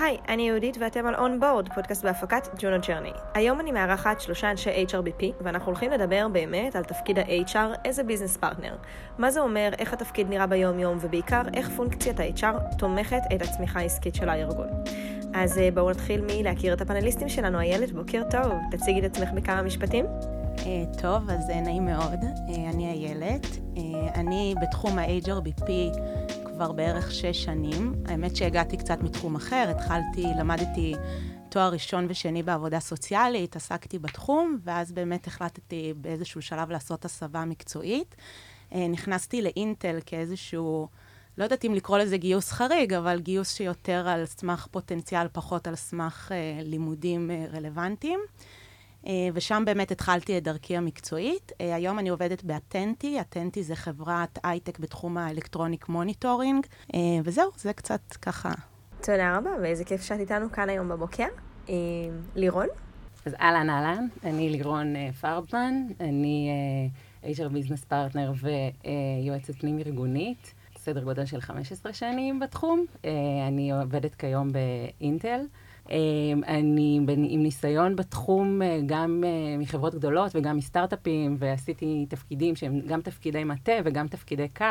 היי, 0.00 0.18
אני 0.28 0.48
יהודית 0.48 0.76
ואתם 0.80 1.06
על 1.06 1.14
אונבורד, 1.14 1.68
פודקאסט 1.74 2.04
בהפקת 2.04 2.48
ג'ונו 2.58 2.76
ג'רני. 2.88 3.12
היום 3.34 3.60
אני 3.60 3.72
מארחת 3.72 4.20
שלושה 4.20 4.50
אנשי 4.50 4.84
HRBP, 4.88 5.24
ואנחנו 5.40 5.66
הולכים 5.66 5.90
לדבר 5.90 6.28
באמת 6.32 6.76
על 6.76 6.84
תפקיד 6.84 7.18
ה-HR 7.18 7.86
as 7.86 7.98
a 7.98 8.02
business 8.02 8.42
partner. 8.42 8.72
מה 9.18 9.30
זה 9.30 9.40
אומר, 9.40 9.70
איך 9.78 9.92
התפקיד 9.92 10.28
נראה 10.30 10.46
ביום-יום, 10.46 10.98
ובעיקר 11.00 11.42
איך 11.54 11.70
פונקציית 11.76 12.20
ה-HR 12.20 12.76
תומכת 12.78 13.22
את 13.34 13.42
הצמיחה 13.42 13.80
העסקית 13.80 14.14
של 14.14 14.28
הארגון. 14.28 14.68
אז 15.34 15.58
אה, 15.58 15.68
בואו 15.74 15.90
נתחיל 15.90 16.20
מלהכיר 16.26 16.72
את 16.72 16.80
הפאנליסטים 16.80 17.28
שלנו. 17.28 17.60
איילת, 17.60 17.92
בוקר 17.92 18.22
טוב. 18.30 18.52
תציגי 18.70 19.00
את 19.00 19.04
עצמך 19.04 19.28
בכמה 19.34 19.62
משפטים. 19.62 20.06
Uh, 20.56 21.00
טוב, 21.02 21.30
אז 21.30 21.50
uh, 21.50 21.54
נעים 21.54 21.84
מאוד. 21.84 22.24
אני 22.48 22.90
איילת. 22.90 23.46
אני 24.14 24.54
בתחום 24.62 24.98
ה-HRBP 24.98 25.70
כבר 26.56 26.72
בערך 26.72 27.12
שש 27.12 27.44
שנים. 27.44 27.94
האמת 28.06 28.36
שהגעתי 28.36 28.76
קצת 28.76 28.98
מתחום 29.02 29.36
אחר, 29.36 29.66
התחלתי, 29.70 30.26
למדתי 30.38 30.94
תואר 31.48 31.72
ראשון 31.72 32.06
ושני 32.08 32.42
בעבודה 32.42 32.80
סוציאלית, 32.80 33.56
עסקתי 33.56 33.98
בתחום, 33.98 34.58
ואז 34.64 34.92
באמת 34.92 35.26
החלטתי 35.26 35.94
באיזשהו 35.96 36.42
שלב 36.42 36.70
לעשות 36.70 37.04
הסבה 37.04 37.44
מקצועית. 37.44 38.14
אה, 38.72 38.88
נכנסתי 38.88 39.42
לאינטל 39.42 39.98
כאיזשהו, 40.06 40.88
לא 41.38 41.44
יודעת 41.44 41.64
אם 41.64 41.74
לקרוא 41.74 41.98
לזה 41.98 42.16
גיוס 42.16 42.52
חריג, 42.52 42.94
אבל 42.94 43.20
גיוס 43.20 43.54
שיותר 43.54 44.08
על 44.08 44.26
סמך 44.26 44.66
פוטנציאל, 44.70 45.26
פחות 45.32 45.66
על 45.66 45.74
סמך 45.74 46.32
אה, 46.32 46.62
לימודים 46.62 47.30
אה, 47.30 47.46
רלוונטיים. 47.52 48.20
אה, 49.06 49.28
ושם 49.34 49.62
באמת 49.66 49.90
התחלתי 49.90 50.38
את 50.38 50.42
דרכי 50.42 50.76
המקצועית. 50.76 51.52
אה, 51.60 51.74
היום 51.74 51.98
אני 51.98 52.08
עובדת 52.08 52.44
באטנטי, 52.44 53.20
אטנטי 53.20 53.62
זה 53.62 53.76
חברת 53.76 54.38
הייטק 54.44 54.78
בתחום 54.78 55.18
ה 55.18 55.24
electronic 55.24 55.88
monitoring, 55.88 56.66
אה, 56.94 57.00
וזהו, 57.24 57.50
זה 57.56 57.72
קצת 57.72 58.00
ככה. 58.22 58.52
תודה 59.02 59.36
רבה, 59.36 59.50
ואיזה 59.62 59.84
כיף 59.84 60.02
שאת 60.02 60.20
איתנו 60.20 60.52
כאן 60.52 60.68
היום 60.68 60.88
בבוקר. 60.88 61.26
לירון? 62.34 62.66
אז 63.26 63.34
אהלן 63.40 63.70
אהלן, 63.70 64.06
אני 64.24 64.50
לירון 64.50 64.94
פרבמן, 65.20 65.74
אני 66.00 66.50
HR 67.24 67.48
business 67.48 67.84
partner 67.84 68.32
ויועצת 68.40 69.54
פנים 69.54 69.78
ארגונית, 69.78 70.54
סדר 70.78 71.02
גודל 71.02 71.26
של 71.26 71.40
15 71.40 71.92
שנים 71.92 72.40
בתחום. 72.40 72.84
אני 73.48 73.72
עובדת 73.72 74.14
כיום 74.14 74.48
באינטל. 74.52 75.40
אמ, 75.90 76.40
אני 76.46 77.00
עם 77.06 77.42
ניסיון 77.42 77.96
בתחום 77.96 78.62
אה, 78.62 78.78
גם 78.86 79.24
אה, 79.26 79.58
מחברות 79.58 79.94
גדולות 79.94 80.32
וגם 80.34 80.56
מסטארט-אפים, 80.56 81.36
ועשיתי 81.38 82.06
תפקידים 82.08 82.56
שהם 82.56 82.80
גם 82.80 83.00
תפקידי 83.00 83.44
מטה 83.44 83.72
וגם 83.84 84.08
תפקידי 84.08 84.48
קו, 84.48 84.64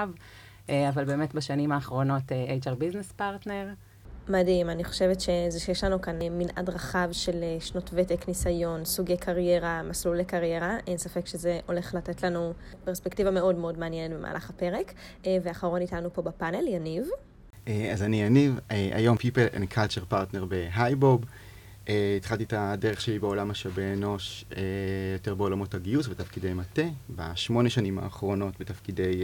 אה, 0.70 0.90
אבל 0.90 1.06
באמת 1.06 1.34
בשנים 1.34 1.72
האחרונות 1.72 2.24
HR 2.62 2.82
Business 2.82 3.20
Partner. 3.20 3.76
מדהים, 4.30 4.70
אני 4.70 4.84
חושבת 4.84 5.22
שזה 5.22 5.60
שיש 5.60 5.84
לנו 5.84 6.02
כאן 6.02 6.20
מנעד 6.32 6.70
רחב 6.70 7.10
של 7.12 7.44
שנות 7.60 7.90
ותק, 7.94 8.28
ניסיון, 8.28 8.86
סוגי 8.86 9.18
קריירה, 9.18 9.84
מסלולי 9.84 10.26
קריירה, 10.26 10.78
אין 10.88 10.98
ספק 10.98 11.28
שזה 11.28 11.60
הולך 11.66 11.94
לתת 11.94 12.24
לנו 12.24 12.54
פרספקטיבה 12.84 13.32
מאוד 13.32 13.56
מאוד 13.56 13.80
מעניינת 13.80 14.18
במהלך 14.18 14.50
הפרק. 14.50 14.94
ואחרון 15.44 15.82
איתנו 15.82 16.14
פה 16.14 16.22
בפאנל, 16.22 16.68
יניב. 16.68 17.08
אה, 17.68 17.92
אז 17.94 18.04
אני 18.04 18.22
יניב, 18.22 18.60
אה, 18.72 18.90
היום 18.94 19.18
People 19.18 19.56
and 19.56 19.76
Culture 19.76 20.14
Partner 20.14 20.46
בהייבוב. 20.48 21.26
אה, 21.90 22.14
התחלתי 22.18 22.44
את 22.44 22.54
הדרך 22.58 23.02
שלי 23.02 23.20
בעולם 23.20 23.48
משאבי 23.48 23.94
אנוש, 23.94 24.46
יותר 25.14 25.36
בעולמות 25.36 25.74
הגיוס 25.74 26.08
ותפקידי 26.08 26.54
מטה. 26.54 26.82
בשמונה 27.10 27.70
שנים 27.70 28.00
האחרונות 28.00 28.60
בתפקידי 28.60 29.24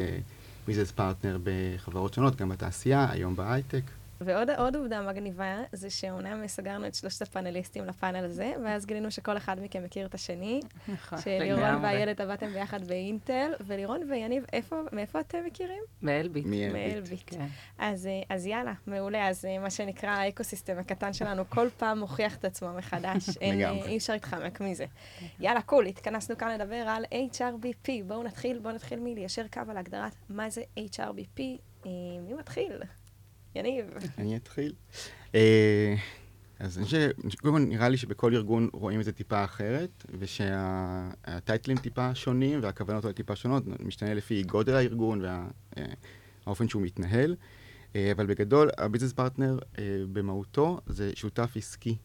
business 0.68 0.92
partner 0.92 1.38
בחברות 1.44 2.14
שונות, 2.14 2.36
גם 2.36 2.50
בתעשייה, 2.50 3.08
היום 3.12 3.36
בהייטק. 3.36 3.84
ועוד 4.26 4.76
עובדה 4.76 5.02
מגניבה, 5.02 5.58
זה 5.72 5.90
שאומנם 5.90 6.48
סגרנו 6.48 6.88
את 6.88 6.96
שלושת 6.96 7.22
הפאנליסטים 7.22 7.86
לפאנל 7.86 8.26
הזה, 8.26 8.54
ואז 8.66 8.86
גילינו 8.86 9.12
שכל 9.12 9.38
אחד 9.38 9.58
מכם 9.62 9.84
מכיר 9.84 10.06
את 10.06 10.14
השני. 10.14 10.60
נכון, 10.88 11.22
שלירון 11.22 11.84
ואיילת 11.84 12.20
עבדתם 12.20 12.54
ביחד 12.54 12.88
באינטל, 12.88 13.52
ולירון 13.68 14.12
ויניב, 14.12 14.46
איפה, 14.54 14.82
מאיפה 14.92 15.20
אתם 15.20 15.38
מכירים? 15.46 15.84
מאלביט. 16.02 16.46
מאלביט. 16.46 17.24
כן. 17.26 17.46
אז, 17.78 18.08
אה, 18.08 18.22
אז 18.30 18.46
יאללה, 18.46 18.74
מעולה. 18.88 19.28
אז 19.28 19.46
אה, 19.46 19.60
מה 19.60 19.70
שנקרא 19.70 20.10
האקוסיסטם 20.10 20.80
הקטן 20.80 21.14
שלנו, 21.14 21.44
כל 21.50 21.68
פעם 21.78 22.00
מוכיח 22.00 22.36
את 22.36 22.46
עצמו 22.46 22.74
מחדש. 22.74 23.30
אין, 23.42 23.62
אה, 23.62 23.86
אי 23.86 23.98
אפשר 23.98 24.14
להתחמק 24.14 24.62
מזה. 24.62 24.86
יאללה, 25.40 25.62
cool, 25.62 25.86
התכנסנו 25.86 26.38
כאן 26.38 26.52
לדבר 26.52 26.76
על 26.88 27.06
HRBP. 27.34 27.90
בואו 28.08 28.24
נתחיל, 28.24 28.60
בואו 28.60 28.74
נתחיל 28.74 29.00
מליישר 29.00 29.48
קו 29.54 29.62
על 29.70 29.78
הגדרת 29.78 30.16
מה 30.30 30.50
זה 30.50 30.62
HRBP. 30.78 31.42
מי 32.22 32.34
מתחיל? 32.40 32.82
יניב. 33.56 33.86
אני 34.18 34.36
אתחיל. 34.36 34.74
אה, 35.36 35.96
אז 36.60 36.78
אני 36.78 36.86
חושב, 36.86 37.10
קודם 37.42 37.54
כל 37.54 37.60
נראה 37.60 37.90
לי 37.90 37.98
שבכל 37.98 38.34
ארגון 38.34 38.70
רואים 38.74 39.00
את 39.00 39.06
זה 39.06 39.12
טיפה 39.12 39.44
אחרת, 39.44 40.06
ושה 40.20 40.77
titleים 40.77 41.78
טיפה 41.78 42.16
שונים 42.16 42.60
והכוונות 42.64 43.06
האלה 43.06 43.14
טיפה 43.14 43.36
שונות, 43.36 43.64
משתנה 43.80 44.14
לפי 44.14 44.44
גודל 44.44 44.76
הארגון 44.76 45.22
והאופן 46.46 46.70
שהוא 46.70 46.82
מתנהל. 46.82 47.36
אה, 47.96 48.12
אבל 48.12 48.26
בגדול, 48.26 48.70
ה 48.78 48.82
business 48.82 49.14
partner 49.14 49.60
אה, 49.80 49.84
במהותו 50.14 50.80
זה 50.86 51.12
שותף 51.16 51.54
עסקי 51.56 51.98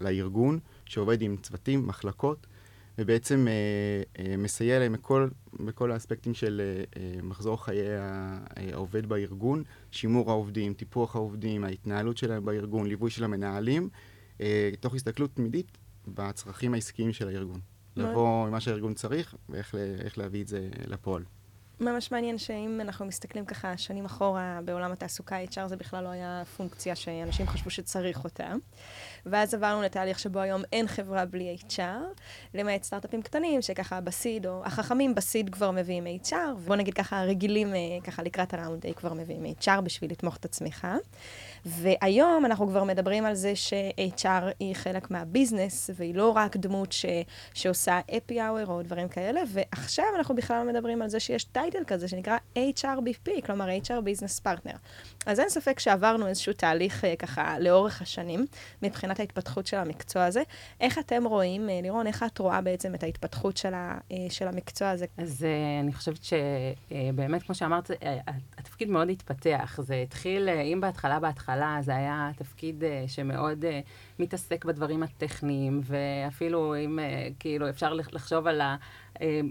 לארגון, 0.00 0.58
שעובד 0.84 1.22
עם 1.22 1.36
צוותים, 1.36 1.86
מחלקות, 1.86 2.46
ובעצם 2.98 3.48
אה, 3.48 4.02
אה, 4.24 4.36
מסייע 4.36 4.78
להם 4.78 4.92
בכל, 4.92 5.28
בכל 5.52 5.92
האספקטים 5.92 6.34
של 6.34 6.60
אה, 6.64 7.02
אה, 7.02 7.22
מחזור 7.22 7.64
חיי 7.64 7.86
העובד 8.72 9.06
בארגון, 9.06 9.62
שימור 9.90 10.30
העובדים, 10.30 10.74
טיפוח 10.74 11.16
העובדים, 11.16 11.64
ההתנהלות 11.64 12.16
שלהם 12.16 12.44
בארגון, 12.44 12.86
ליווי 12.86 13.10
של 13.10 13.24
המנהלים, 13.24 13.88
אה, 14.40 14.70
תוך 14.80 14.94
הסתכלות 14.94 15.34
תמידית 15.34 15.78
בצרכים 16.08 16.74
העסקיים 16.74 17.12
של 17.12 17.28
הארגון. 17.28 17.60
לבוא 17.96 18.46
עם 18.46 18.52
מה 18.52 18.60
שהארגון 18.60 18.94
צריך 18.94 19.34
ואיך 19.48 20.18
להביא 20.18 20.42
את 20.42 20.48
זה 20.48 20.68
לפועל. 20.86 21.24
ממש 21.80 22.12
מעניין 22.12 22.38
שאם 22.38 22.80
אנחנו 22.80 23.06
מסתכלים 23.06 23.44
ככה 23.44 23.76
שנים 23.76 24.04
אחורה 24.04 24.60
בעולם 24.64 24.92
התעסוקה, 24.92 25.44
HR 25.44 25.66
זה 25.66 25.76
בכלל 25.76 26.04
לא 26.04 26.08
היה 26.08 26.42
פונקציה 26.56 26.96
שאנשים 26.96 27.46
חשבו 27.46 27.70
שצריך 27.70 28.24
אותה. 28.24 28.52
ואז 29.26 29.54
עברנו 29.54 29.82
לתהליך 29.82 30.18
שבו 30.18 30.40
היום 30.40 30.62
אין 30.72 30.86
חברה 30.86 31.24
בלי 31.24 31.56
HR, 31.68 31.80
למעט 32.54 32.82
סטארט-אפים 32.82 33.22
קטנים, 33.22 33.62
שככה 33.62 34.00
בסיד, 34.00 34.46
או 34.46 34.64
החכמים 34.64 35.14
בסיד 35.14 35.50
כבר 35.50 35.70
מביאים 35.70 36.06
HR, 36.24 36.34
ובוא 36.56 36.76
נגיד 36.76 36.94
ככה, 36.94 37.20
הרגילים 37.20 37.74
אה, 37.74 37.78
ככה 38.04 38.22
לקראת 38.22 38.54
הראונד 38.54 38.86
A 38.86 38.94
כבר 38.94 39.12
מביאים 39.12 39.44
HR 39.60 39.80
בשביל 39.80 40.10
לתמוך 40.10 40.36
את 40.36 40.44
הצמיחה. 40.44 40.96
והיום 41.66 42.46
אנחנו 42.46 42.68
כבר 42.68 42.84
מדברים 42.84 43.24
על 43.24 43.34
זה 43.34 43.56
ש-HR 43.56 44.44
היא 44.60 44.74
חלק 44.74 45.10
מהביזנס, 45.10 45.90
והיא 45.94 46.14
לא 46.14 46.30
רק 46.30 46.56
דמות 46.56 46.92
ש- 46.92 47.06
שעושה 47.54 48.00
אפי 48.16 48.42
אאואר 48.42 48.66
או 48.66 48.82
דברים 48.82 49.08
כאלה, 49.08 49.40
ועכשיו 49.48 50.04
אנחנו 50.18 50.34
בכלל 50.34 50.66
מדברים 50.66 51.02
על 51.02 51.08
זה 51.08 51.20
שיש 51.20 51.44
טייטל 51.44 51.84
כזה 51.86 52.08
שנקרא 52.08 52.36
HRBP, 52.58 53.30
כלומר 53.46 53.68
HR 53.68 53.88
Business 54.04 54.44
Partner. 54.46 54.76
אז 55.26 55.40
אין 55.40 55.48
ספק 55.48 55.78
שעברנו 55.78 56.26
איזשהו 56.26 56.52
תהליך 56.52 57.04
uh, 57.04 57.16
ככה 57.18 57.58
לאורך 57.58 58.02
השנים, 58.02 58.46
מבחינת 58.82 59.20
ההתפתחות 59.20 59.66
של 59.66 59.76
המקצוע 59.76 60.24
הזה. 60.24 60.42
איך 60.80 60.98
אתם 60.98 61.24
רואים, 61.24 61.68
uh, 61.68 61.82
לירון, 61.82 62.06
איך 62.06 62.22
את 62.22 62.38
רואה 62.38 62.60
בעצם 62.60 62.94
את 62.94 63.02
ההתפתחות 63.02 63.56
של, 63.56 63.74
ה, 63.74 63.98
uh, 64.10 64.14
של 64.30 64.48
המקצוע 64.48 64.90
הזה? 64.90 65.06
אז 65.16 65.42
uh, 65.42 65.84
אני 65.84 65.92
חושבת 65.92 66.20
שבאמת, 66.24 67.42
uh, 67.42 67.44
כמו 67.44 67.54
שאמרת, 67.54 67.90
uh, 67.90 67.94
התפקיד 68.58 68.88
מאוד 68.88 69.10
התפתח. 69.10 69.80
זה 69.82 69.94
התחיל, 69.94 70.48
uh, 70.48 70.52
אם 70.52 70.80
בהתחלה, 70.80 71.20
בהתחלה, 71.20 71.47
זה 71.80 71.96
היה 71.96 72.30
תפקיד 72.36 72.82
uh, 72.82 73.08
שמאוד 73.08 73.64
uh, 73.64 73.68
מתעסק 74.18 74.64
בדברים 74.64 75.02
הטכניים, 75.02 75.80
ואפילו 75.84 76.74
אם, 76.76 76.98
uh, 76.98 77.34
כאילו, 77.38 77.68
אפשר 77.68 77.94
לחשוב 77.94 78.46
על 78.46 78.60
ה... 78.60 78.76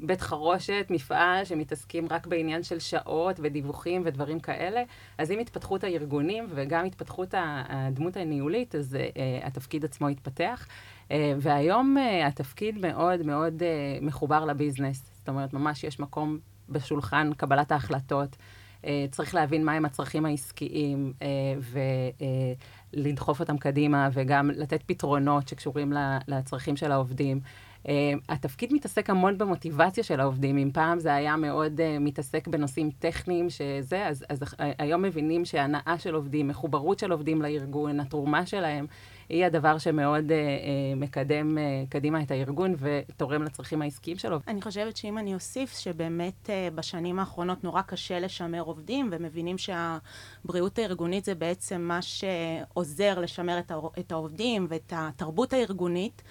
בית 0.04 0.22
חרושת, 0.22 0.88
מפעל, 0.90 1.46
שמתעסקים 1.46 2.08
רק 2.10 2.28
בעניין 2.28 2.64
של 2.64 2.80
שעות 2.80 3.40
ודיווחים 3.44 4.02
ודברים 4.06 4.40
כאלה. 4.40 4.84
אז 5.18 5.32
עם 5.32 5.40
התפתחות 5.40 5.84
הארגונים 5.84 6.48
וגם 6.56 6.86
התפתחות 6.86 7.34
הדמות 7.38 8.18
הניהולית, 8.18 8.76
אז 8.76 8.98
uh, 8.98 9.46
התפקיד 9.46 9.86
עצמו 9.86 10.08
התפתח. 10.08 10.68
Uh, 11.08 11.12
והיום 11.42 11.98
uh, 11.98 12.28
התפקיד 12.28 12.78
מאוד 12.78 13.22
מאוד 13.22 13.64
מחובר 14.02 14.46
לביזנס. 14.46 15.12
זאת 15.14 15.30
אומרת, 15.30 15.54
ממש 15.54 15.84
יש 15.84 16.00
מקום 16.00 16.40
בשולחן 16.70 17.34
קבלת 17.34 17.72
ההחלטות. 17.72 18.38
Uh, 18.84 18.88
צריך 19.12 19.36
להבין 19.36 19.66
מהם 19.66 19.86
הצרכים 19.86 20.26
העסקיים 20.26 21.14
uh, 21.20 21.24
ולדחוף 22.94 23.40
אותם 23.40 23.58
קדימה, 23.58 24.10
וגם 24.14 24.52
לתת 24.52 24.84
פתרונות 24.86 25.48
שקשורים 25.48 25.94
לצרכים 26.28 26.76
של 26.76 26.92
העובדים. 26.92 27.40
Uh, 27.84 27.90
התפקיד 28.30 28.74
מתעסק 28.74 29.10
המון 29.10 29.38
במוטיבציה 29.38 30.04
של 30.04 30.20
העובדים. 30.20 30.58
אם 30.58 30.70
פעם 30.74 31.00
זה 31.00 31.14
היה 31.16 31.36
מאוד 31.36 31.80
uh, 31.80 31.84
מתעסק 32.00 32.48
בנושאים 32.48 32.90
טכניים 33.00 33.50
שזה, 33.50 34.08
אז, 34.08 34.26
אז 34.30 34.44
uh, 34.44 34.46
היום 34.78 35.02
מבינים 35.02 35.46
שהנאה 35.46 35.96
של 35.98 36.16
עובדים, 36.16 36.48
מחוברות 36.48 37.00
של 37.00 37.12
עובדים 37.12 37.42
לארגון, 37.42 38.00
התרומה 38.00 38.46
שלהם, 38.46 38.86
היא 39.30 39.46
הדבר 39.46 39.78
שמאוד 39.78 40.30
uh, 40.30 40.32
uh, 40.32 41.00
מקדם 41.00 41.58
uh, 41.58 41.90
קדימה 41.90 42.22
את 42.22 42.32
הארגון 42.32 42.76
ותורם 42.80 43.44
לצרכים 43.44 43.82
העסקיים 43.82 44.18
שלו. 44.18 44.40
אני 44.48 44.62
חושבת 44.62 44.98
שאם 44.98 45.18
אני 45.18 45.34
אוסיף 45.34 45.78
שבאמת 45.78 46.46
uh, 46.46 46.76
בשנים 46.76 47.20
האחרונות 47.20 47.64
נורא 47.64 47.82
קשה 47.82 48.20
לשמר 48.20 48.62
עובדים, 48.62 49.10
ומבינים 49.12 49.56
שהבריאות 49.58 50.80
הארגונית 50.80 51.26
זה 51.26 51.36
בעצם 51.36 51.82
מה 51.82 52.00
שעוזר 52.02 53.20
לשמר 53.20 53.60
את, 53.60 53.72
את 54.00 54.12
העובדים 54.12 54.68
ואת 54.70 54.94
התרבות 54.96 55.54
הארגונית. 55.54 56.24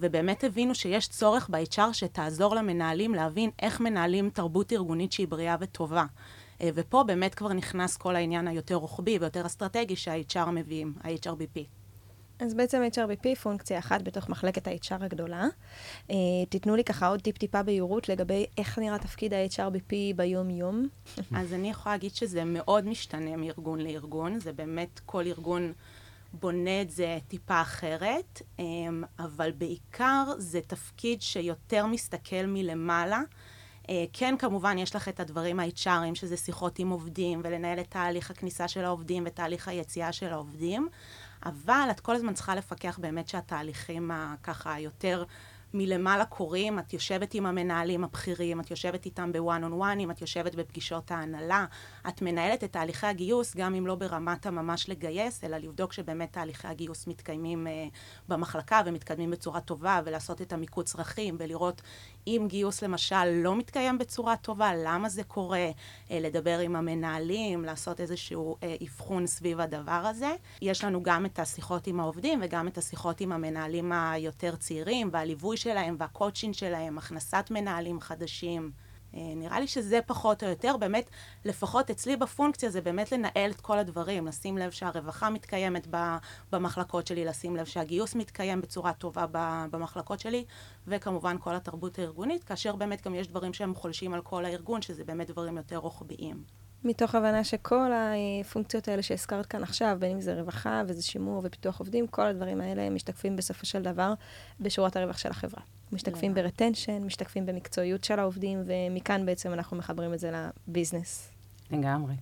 ובאמת 0.00 0.44
הבינו 0.44 0.74
שיש 0.74 1.08
צורך 1.08 1.50
ב-HR 1.50 1.92
שתעזור 1.92 2.54
למנהלים 2.54 3.14
להבין 3.14 3.50
איך 3.62 3.80
מנהלים 3.80 4.30
תרבות 4.30 4.72
ארגונית 4.72 5.12
שהיא 5.12 5.28
בריאה 5.28 5.56
וטובה. 5.60 6.04
ופה 6.62 7.02
באמת 7.02 7.34
כבר 7.34 7.52
נכנס 7.52 7.96
כל 7.96 8.16
העניין 8.16 8.48
היותר 8.48 8.74
רוחבי 8.74 9.18
ויותר 9.18 9.46
אסטרטגי 9.46 9.96
שה-HR 9.96 10.50
מביאים, 10.50 10.94
ה-HRBP. 11.04 11.81
אז 12.42 12.54
בעצם 12.54 12.82
HRBP 12.94 13.36
פונקציה 13.42 13.78
אחת 13.78 14.02
בתוך 14.02 14.28
מחלקת 14.28 14.68
ה-HR 14.68 15.04
הגדולה. 15.04 15.46
Uh, 16.08 16.12
תיתנו 16.48 16.76
לי 16.76 16.84
ככה 16.84 17.06
עוד 17.06 17.20
טיפ-טיפה 17.20 17.62
בהירות 17.62 18.08
לגבי 18.08 18.46
איך 18.58 18.78
נראה 18.78 18.98
תפקיד 18.98 19.34
ה-HRBP 19.34 19.92
ביום-יום. 20.16 20.88
אז 21.36 21.52
אני 21.52 21.70
יכולה 21.70 21.94
להגיד 21.94 22.14
שזה 22.14 22.44
מאוד 22.44 22.86
משתנה 22.86 23.36
מארגון 23.36 23.80
לארגון, 23.80 24.40
זה 24.40 24.52
באמת 24.52 25.00
כל 25.06 25.26
ארגון 25.26 25.72
בונה 26.32 26.82
את 26.82 26.90
זה 26.90 27.18
טיפה 27.28 27.60
אחרת, 27.60 28.42
um, 28.58 28.62
אבל 29.18 29.50
בעיקר 29.50 30.24
זה 30.38 30.60
תפקיד 30.60 31.22
שיותר 31.22 31.86
מסתכל 31.86 32.46
מלמעלה. 32.46 33.20
Uh, 33.82 33.86
כן, 34.12 34.34
כמובן, 34.38 34.78
יש 34.78 34.96
לך 34.96 35.08
את 35.08 35.20
הדברים 35.20 35.60
ה-HRים, 35.60 36.14
שזה 36.14 36.36
שיחות 36.36 36.78
עם 36.78 36.90
עובדים, 36.90 37.40
ולנהל 37.44 37.80
את 37.80 37.90
תהליך 37.90 38.30
הכניסה 38.30 38.68
של 38.68 38.84
העובדים 38.84 39.22
ותהליך 39.26 39.68
היציאה 39.68 40.12
של 40.12 40.32
העובדים, 40.32 40.88
אבל 41.46 41.88
את 41.90 42.00
כל 42.00 42.14
הזמן 42.14 42.34
צריכה 42.34 42.54
לפקח 42.54 42.98
באמת 42.98 43.28
שהתהליכים 43.28 44.10
ככה 44.42 44.80
יותר 44.80 45.24
מלמעלה 45.74 46.24
קורים, 46.24 46.78
את 46.78 46.92
יושבת 46.92 47.34
עם 47.34 47.46
המנהלים 47.46 48.04
הבכירים, 48.04 48.60
את 48.60 48.70
יושבת 48.70 49.06
איתם 49.06 49.32
בוואן 49.32 49.64
און 49.64 49.72
וואנים, 49.72 50.10
את 50.10 50.20
יושבת 50.20 50.54
בפגישות 50.54 51.10
ההנהלה, 51.10 51.66
את 52.08 52.22
מנהלת 52.22 52.64
את 52.64 52.72
תהליכי 52.72 53.06
הגיוס, 53.06 53.56
גם 53.56 53.74
אם 53.74 53.86
לא 53.86 53.94
ברמת 53.94 54.46
הממש 54.46 54.88
לגייס, 54.88 55.44
אלא 55.44 55.56
לבדוק 55.56 55.92
שבאמת 55.92 56.32
תהליכי 56.32 56.68
הגיוס 56.68 57.06
מתקיימים 57.06 57.66
uh, 57.66 57.70
במחלקה 58.28 58.80
ומתקדמים 58.86 59.30
בצורה 59.30 59.60
טובה, 59.60 60.00
ולעשות 60.04 60.42
את 60.42 60.52
המיקוד 60.52 60.86
צרכים, 60.86 61.36
ולראות 61.38 61.82
אם 62.26 62.46
גיוס 62.48 62.82
למשל 62.82 63.24
לא 63.24 63.56
מתקיים 63.56 63.98
בצורה 63.98 64.36
טובה, 64.36 64.70
למה 64.84 65.08
זה 65.08 65.24
קורה, 65.24 65.70
uh, 65.70 66.12
לדבר 66.12 66.58
עם 66.58 66.76
המנהלים, 66.76 67.64
לעשות 67.64 68.00
איזשהו 68.00 68.56
uh, 68.60 68.84
אבחון 68.84 69.26
סביב 69.26 69.60
הדבר 69.60 69.92
הזה. 69.92 70.34
יש 70.62 70.84
לנו 70.84 71.02
גם 71.02 71.26
את 71.26 71.38
השיחות 71.38 71.86
עם 71.86 72.00
העובדים 72.00 72.40
וגם 72.42 72.68
את 72.68 72.78
השיחות 72.78 73.20
עם 73.20 73.32
המנהלים 73.32 73.92
היותר 73.92 74.56
צעירים, 74.56 75.08
והליווי 75.12 75.56
שלהם 75.56 75.96
והקואוצ'ין 75.98 76.52
שלהם, 76.52 76.98
הכנסת 76.98 77.48
מנהלים 77.50 78.00
חדשים. 78.00 78.70
אה, 79.14 79.20
נראה 79.36 79.60
לי 79.60 79.66
שזה 79.66 80.00
פחות 80.06 80.42
או 80.42 80.48
יותר, 80.48 80.76
באמת, 80.76 81.10
לפחות 81.44 81.90
אצלי 81.90 82.16
בפונקציה 82.16 82.70
זה 82.70 82.80
באמת 82.80 83.12
לנהל 83.12 83.50
את 83.50 83.60
כל 83.60 83.78
הדברים, 83.78 84.26
לשים 84.26 84.58
לב 84.58 84.70
שהרווחה 84.70 85.30
מתקיימת 85.30 85.86
במחלקות 86.52 87.06
שלי, 87.06 87.24
לשים 87.24 87.56
לב 87.56 87.64
שהגיוס 87.64 88.14
מתקיים 88.14 88.60
בצורה 88.60 88.92
טובה 88.92 89.26
במחלקות 89.70 90.20
שלי, 90.20 90.44
וכמובן 90.86 91.36
כל 91.40 91.54
התרבות 91.54 91.98
הארגונית, 91.98 92.44
כאשר 92.44 92.76
באמת 92.76 93.06
גם 93.06 93.14
יש 93.14 93.28
דברים 93.28 93.52
שהם 93.52 93.74
חולשים 93.74 94.14
על 94.14 94.20
כל 94.22 94.44
הארגון, 94.44 94.82
שזה 94.82 95.04
באמת 95.04 95.30
דברים 95.30 95.56
יותר 95.56 95.76
רוחביים. 95.76 96.44
מתוך 96.84 97.14
הבנה 97.14 97.44
שכל 97.44 97.90
הפונקציות 97.92 98.88
האלה 98.88 99.02
שהזכרת 99.02 99.46
כאן 99.46 99.62
עכשיו, 99.62 99.96
בין 100.00 100.10
אם 100.10 100.20
זה 100.20 100.34
רווחה 100.34 100.82
וזה 100.86 101.02
שימור 101.02 101.40
ופיתוח 101.44 101.78
עובדים, 101.78 102.06
כל 102.06 102.26
הדברים 102.26 102.60
האלה 102.60 102.90
משתקפים 102.90 103.36
בסופו 103.36 103.66
של 103.66 103.82
דבר 103.82 104.14
בשורת 104.60 104.96
הרווח 104.96 105.18
של 105.18 105.30
החברה. 105.30 105.62
משתקפים 105.92 106.34
ברטנשן, 106.34 107.02
משתקפים 107.04 107.46
במקצועיות 107.46 108.04
של 108.04 108.18
העובדים, 108.18 108.62
ומכאן 108.66 109.26
בעצם 109.26 109.52
אנחנו 109.52 109.76
מחברים 109.76 110.14
את 110.14 110.18
זה 110.18 110.30
לביזנס. 110.68 111.30
לגמרי. 111.70 112.14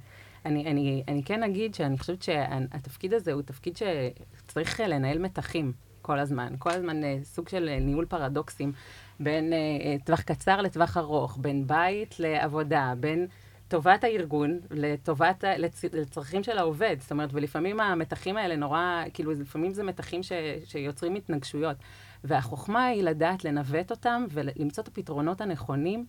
אני, 0.47 0.71
אני, 0.71 1.03
אני 1.09 1.23
כן 1.23 1.43
אגיד 1.43 1.75
שאני 1.75 1.99
חושבת 1.99 2.23
שהתפקיד 2.23 3.15
הזה 3.15 3.33
הוא 3.33 3.43
תפקיד 3.43 3.77
שצריך 3.77 4.81
לנהל 4.81 5.19
מתחים 5.19 5.73
כל 6.03 6.19
הזמן. 6.19 6.55
כל 6.59 6.71
הזמן 6.71 7.05
אה, 7.05 7.19
סוג 7.25 7.49
של 7.49 7.69
אה, 7.69 7.81
ניהול 7.81 8.05
פרדוקסים 8.05 8.73
בין 9.21 9.53
uh, 9.53 10.05
טווח 10.05 10.21
קצר 10.21 10.61
לטווח 10.61 10.97
ארוך, 10.97 11.39
בין 11.41 11.67
בית 11.67 12.21
לעבודה, 12.21 12.95
בין... 13.01 13.27
לטובת 13.71 14.05
הארגון, 14.05 14.61
לטובת, 14.71 15.45
לצ, 15.59 15.85
לצרכים 15.85 16.43
של 16.43 16.59
העובד. 16.59 16.97
זאת 17.01 17.11
אומרת, 17.11 17.31
ולפעמים 17.33 17.81
המתחים 17.81 18.37
האלה 18.37 18.57
נורא, 18.57 19.03
כאילו, 19.15 19.33
לפעמים 19.33 19.73
זה 19.73 19.83
מתחים 19.83 20.23
ש, 20.23 20.33
שיוצרים 20.65 21.15
התנגשויות. 21.15 21.77
והחוכמה 22.25 22.87
היא 22.87 23.03
לדעת 23.03 23.45
לנווט 23.45 23.91
אותם 23.91 24.25
ולמצוא 24.31 24.83
את 24.83 24.89
הפתרונות 24.89 25.41
הנכונים. 25.41 26.07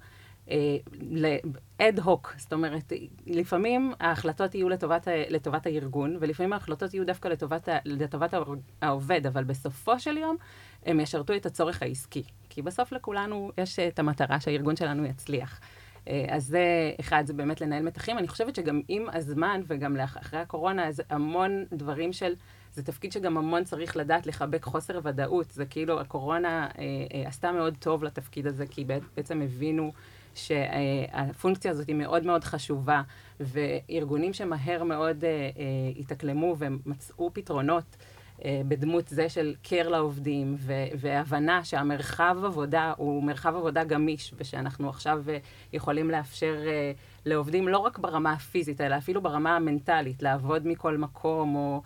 אד 1.77 1.99
uh, 1.99 2.03
הוק, 2.03 2.33
זאת 2.37 2.53
אומרת, 2.53 2.93
לפעמים 3.27 3.93
ההחלטות 3.99 4.55
יהיו 4.55 4.69
לטובת, 4.69 5.07
לטובת 5.29 5.65
הארגון, 5.65 6.17
ולפעמים 6.19 6.53
ההחלטות 6.53 6.93
יהיו 6.93 7.05
דווקא 7.05 7.27
לטובת, 7.27 7.69
לטובת 7.85 8.33
העובד, 8.81 9.27
אבל 9.27 9.43
בסופו 9.43 9.99
של 9.99 10.17
יום 10.17 10.35
הם 10.85 10.99
ישרתו 10.99 11.35
את 11.35 11.45
הצורך 11.45 11.81
העסקי. 11.81 12.23
כי 12.49 12.61
בסוף 12.61 12.91
לכולנו 12.91 13.51
יש 13.57 13.79
את 13.79 13.99
המטרה 13.99 14.39
שהארגון 14.39 14.75
שלנו 14.75 15.05
יצליח. 15.05 15.59
אה, 16.07 16.25
אז 16.29 16.45
זה, 16.45 16.91
אחד, 16.99 17.23
זה 17.25 17.33
באמת 17.33 17.61
לנהל 17.61 17.83
מתחים. 17.83 18.17
אני 18.17 18.27
חושבת 18.27 18.55
שגם 18.55 18.81
עם 18.87 19.05
הזמן, 19.13 19.61
וגם 19.67 19.97
אחרי 19.97 20.39
הקורונה, 20.39 20.87
אז 20.87 21.01
המון 21.09 21.65
דברים 21.73 22.13
של... 22.13 22.33
זה 22.73 22.83
תפקיד 22.83 23.11
שגם 23.11 23.37
המון 23.37 23.63
צריך 23.63 23.97
לדעת 23.97 24.27
לחבק 24.27 24.63
חוסר 24.63 24.99
ודאות. 25.03 25.51
זה 25.51 25.65
כאילו, 25.65 25.99
הקורונה 25.99 26.67
אה, 26.77 26.83
אה, 27.13 27.27
עשתה 27.27 27.51
מאוד 27.51 27.75
טוב 27.79 28.03
לתפקיד 28.03 28.47
הזה, 28.47 28.65
כי 28.67 28.85
בעצם 29.15 29.41
הבינו 29.41 29.91
שהפונקציה 30.35 31.71
הזאת 31.71 31.87
היא 31.87 31.95
מאוד 31.95 32.25
מאוד 32.25 32.43
חשובה, 32.43 33.01
וארגונים 33.39 34.33
שמהר 34.33 34.83
מאוד 34.83 35.23
אה, 35.23 35.29
אה, 35.29 35.49
התאקלמו 35.99 36.55
ומצאו 36.59 37.29
פתרונות. 37.33 37.97
אה, 38.45 38.61
בדמות 38.67 39.07
זה 39.07 39.29
של 39.29 39.55
קר 39.63 39.89
לעובדים, 39.89 40.55
והבנה 40.97 41.63
שהמרחב 41.63 42.37
עבודה 42.45 42.93
הוא 42.97 43.23
מרחב 43.23 43.55
עבודה 43.55 43.83
גמיש, 43.83 44.33
ושאנחנו 44.37 44.89
עכשיו 44.89 45.23
אה, 45.29 45.37
יכולים 45.73 46.11
לאפשר 46.11 46.55
אה, 46.67 46.91
לעובדים 47.25 47.67
לא 47.67 47.77
רק 47.77 47.97
ברמה 47.99 48.33
הפיזית, 48.33 48.81
אלא 48.81 48.97
אפילו 48.97 49.21
ברמה 49.21 49.55
המנטלית, 49.55 50.23
לעבוד 50.23 50.67
מכל 50.67 50.97
מקום, 50.97 51.55
או... 51.55 51.81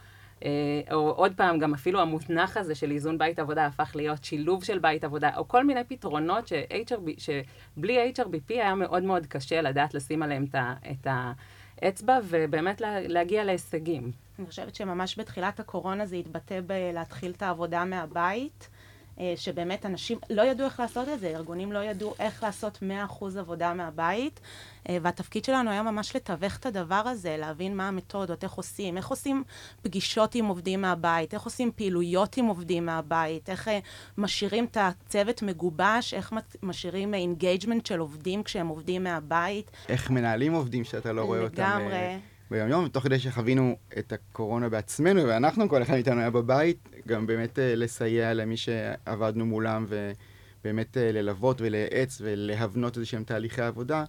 או 0.91 1.09
עוד 1.09 1.33
פעם, 1.35 1.59
גם 1.59 1.73
אפילו 1.73 2.01
המותנח 2.01 2.57
הזה 2.57 2.75
של 2.75 2.91
איזון 2.91 3.17
בית 3.17 3.39
עבודה 3.39 3.65
הפך 3.65 3.91
להיות 3.95 4.23
שילוב 4.23 4.63
של 4.63 4.79
בית 4.79 5.03
עבודה, 5.03 5.31
או 5.37 5.47
כל 5.47 5.63
מיני 5.63 5.83
פתרונות 5.83 6.47
ש-HRB, 6.47 7.09
שבלי 7.17 8.11
HRBP 8.17 8.49
היה 8.49 8.75
מאוד 8.75 9.03
מאוד 9.03 9.25
קשה 9.25 9.61
לדעת 9.61 9.93
לשים 9.93 10.23
עליהם 10.23 10.45
את 10.91 11.07
האצבע, 11.09 12.19
ובאמת 12.23 12.81
להגיע 13.07 13.43
להישגים. 13.43 14.11
אני 14.39 14.47
חושבת 14.47 14.75
שממש 14.75 15.19
בתחילת 15.19 15.59
הקורונה 15.59 16.05
זה 16.05 16.15
התבטא 16.15 16.59
בלהתחיל 16.67 17.31
את 17.31 17.41
העבודה 17.41 17.85
מהבית, 17.85 18.69
אה, 18.71 18.74
שבאמת 19.35 19.85
אנשים 19.85 20.17
לא 20.29 20.41
ידעו 20.41 20.65
איך 20.65 20.79
לעשות 20.79 21.09
את 21.09 21.19
זה, 21.19 21.27
ארגונים 21.27 21.71
לא 21.71 21.79
ידעו 21.79 22.13
איך 22.19 22.43
לעשות 22.43 22.83
100% 23.09 23.39
עבודה 23.39 23.73
מהבית, 23.73 24.39
אה, 24.89 24.97
והתפקיד 25.01 25.45
שלנו 25.45 25.71
היה 25.71 25.83
ממש 25.83 26.15
לתווך 26.15 26.57
את 26.57 26.65
הדבר 26.65 27.03
הזה, 27.05 27.37
להבין 27.39 27.77
מה 27.77 27.87
המתודות, 27.87 28.43
איך 28.43 28.53
עושים, 28.53 28.97
איך 28.97 29.07
עושים 29.07 29.43
פגישות 29.81 30.35
עם 30.35 30.45
עובדים 30.45 30.81
מהבית, 30.81 31.33
איך 31.33 31.43
עושים 31.43 31.71
פעילויות 31.75 32.37
עם 32.37 32.45
עובדים 32.45 32.85
מהבית, 32.85 33.49
איך 33.49 33.67
אה, 33.67 33.79
משאירים 34.17 34.65
את 34.65 34.77
הצוות 34.79 35.41
מגובש, 35.41 36.13
איך 36.13 36.33
משאירים 36.63 37.13
engagement 37.13 37.85
של 37.85 37.99
עובדים 37.99 38.43
כשהם 38.43 38.67
עובדים 38.67 39.03
מהבית. 39.03 39.71
איך 39.89 40.09
מנהלים 40.09 40.53
עובדים 40.53 40.83
שאתה 40.83 41.13
לא 41.13 41.21
רואה 41.21 41.39
אותם. 41.41 41.61
לגמרי. 41.61 42.34
ביום-יום, 42.51 42.85
ותוך 42.85 43.03
כדי 43.03 43.19
שחווינו 43.19 43.77
את 43.99 44.13
הקורונה 44.13 44.69
בעצמנו, 44.69 45.23
ואנחנו, 45.27 45.69
כל 45.69 45.81
אחד 45.81 45.93
מאיתנו 45.93 46.19
היה 46.19 46.29
בבית, 46.29 46.89
גם 47.07 47.27
באמת 47.27 47.59
אה, 47.59 47.75
לסייע 47.75 48.33
למי 48.33 48.57
שעבדנו 48.57 49.45
מולם, 49.45 49.85
ובאמת 49.89 50.97
אה, 50.97 51.11
ללוות 51.11 51.61
ולייעץ 51.61 52.17
ולהבנות 52.21 52.95
איזה 52.95 53.05
שהם 53.05 53.23
תהליכי 53.23 53.61
עבודה, 53.61 54.03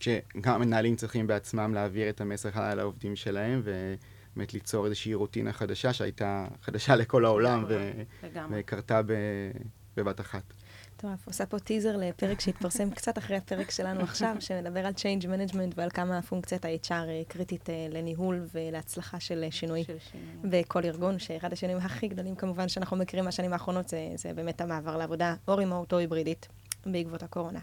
שגם 0.00 0.54
המנהלים 0.54 0.96
צריכים 0.96 1.26
בעצמם 1.26 1.74
להעביר 1.74 2.08
את 2.08 2.20
המסר 2.20 2.48
הלאה 2.52 2.74
לעובדים 2.74 3.16
שלהם, 3.16 3.62
ובאמת 3.64 4.54
ליצור 4.54 4.84
איזושהי 4.86 5.14
רוטינה 5.14 5.52
חדשה, 5.52 5.92
שהייתה 5.92 6.46
חדשה 6.62 6.96
לכל 6.96 7.24
העולם, 7.24 7.64
ו... 7.68 7.90
וקרתה 8.50 9.00
בבת 9.96 10.20
אחת. 10.20 10.42
מטורף. 11.04 11.26
עושה 11.26 11.46
פה 11.46 11.58
טיזר 11.58 11.96
לפרק 11.96 12.40
שהתפרסם 12.40 12.90
קצת 12.98 13.18
אחרי 13.18 13.36
הפרק 13.36 13.70
שלנו 13.70 14.00
עכשיו, 14.00 14.36
שמדבר 14.40 14.86
על 14.86 14.92
Change 14.96 15.24
Management 15.24 15.72
ועל 15.74 15.90
כמה 15.90 16.22
פונקציית 16.22 16.64
ה-HR 16.64 16.90
אה, 16.90 17.22
קריטית 17.28 17.70
אה, 17.70 17.86
לניהול 17.90 18.46
ולהצלחה 18.54 19.20
של 19.20 19.44
אה, 19.44 19.50
שינוי 19.50 19.84
של 19.84 19.96
שינוי. 19.98 20.62
בכל 20.62 20.84
ארגון, 20.84 21.18
שאחד 21.18 21.52
השינויים 21.52 21.82
הכי 21.82 22.08
גדולים 22.08 22.34
כמובן 22.34 22.68
שאנחנו 22.68 22.96
מכירים 22.96 23.24
מהשנים 23.24 23.52
האחרונות 23.52 23.88
זה, 23.88 24.08
זה 24.14 24.32
באמת 24.32 24.60
המעבר 24.60 24.96
לעבודה 24.96 25.34
או 25.48 25.56
רימוט 25.56 25.92
או 25.92 25.98
היברידית 25.98 26.48
בעקבות 26.86 27.22
הקורונה. 27.22 27.60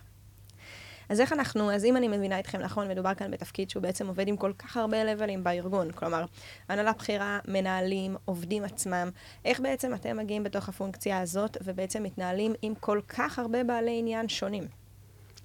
אז 1.10 1.22
איך 1.22 1.34
אנחנו, 1.34 1.72
אז 1.72 1.86
אם 1.86 1.98
אני 1.98 2.08
מבינה 2.08 2.40
אתכם 2.40 2.60
נכון, 2.62 2.88
מדובר 2.88 3.14
כאן 3.14 3.32
בתפקיד 3.32 3.70
שהוא 3.70 3.84
בעצם 3.84 4.08
עובד 4.08 4.28
עם 4.28 4.38
כל 4.38 4.54
כך 4.58 4.78
הרבה 4.78 5.04
לבלים 5.04 5.44
בארגון, 5.44 5.92
כלומר, 5.92 6.26
הנהלה 6.70 6.94
בכירה, 6.94 7.40
מנהלים, 7.48 8.16
עובדים 8.26 8.64
עצמם, 8.64 9.10
איך 9.46 9.60
בעצם 9.60 9.94
אתם 9.94 10.18
מגיעים 10.18 10.44
בתוך 10.44 10.70
הפונקציה 10.70 11.20
הזאת 11.20 11.58
ובעצם 11.64 12.04
מתנהלים 12.04 12.54
עם 12.62 12.76
כל 12.76 13.02
כך 13.08 13.40
הרבה 13.40 13.64
בעלי 13.64 14.00
עניין 14.00 14.30
שונים? 14.30 14.68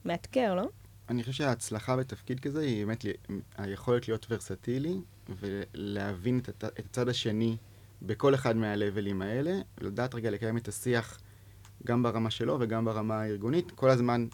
מאתגר, 0.04 0.54
לא? 0.54 0.69
אני 1.09 1.23
חושב 1.23 1.33
שההצלחה 1.33 1.97
בתפקיד 1.97 2.40
כזה 2.40 2.61
היא 2.61 2.87
באמת 2.87 3.04
היכולת 3.59 4.09
להיות 4.09 4.26
ורסטילי 4.31 5.00
ולהבין 5.28 6.38
את 6.38 6.64
הצד 6.78 7.09
השני 7.09 7.57
בכל 8.02 8.35
אחד 8.35 8.57
מהלבלים 8.57 9.23
האלה, 9.23 9.52
לדעת 9.81 10.14
רגע 10.14 10.31
לקיים 10.31 10.57
את 10.57 10.69
השיח 10.69 11.19
גם 11.87 12.03
ברמה 12.03 12.31
שלו 12.31 12.57
וגם 12.61 12.85
ברמה 12.85 13.21
הארגונית, 13.21 13.71
כל 13.71 13.91
הזמן 13.91 14.27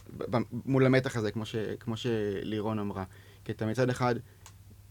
מול 0.67 0.87
המתח 0.87 1.17
הזה, 1.17 1.31
כמו, 1.31 1.47
ש, 1.47 1.57
כמו 1.57 1.97
שלירון 1.97 2.79
אמרה. 2.79 3.05
כי 3.45 3.53
אתה 3.53 3.67
מצד 3.67 3.91
אחד 3.91 4.15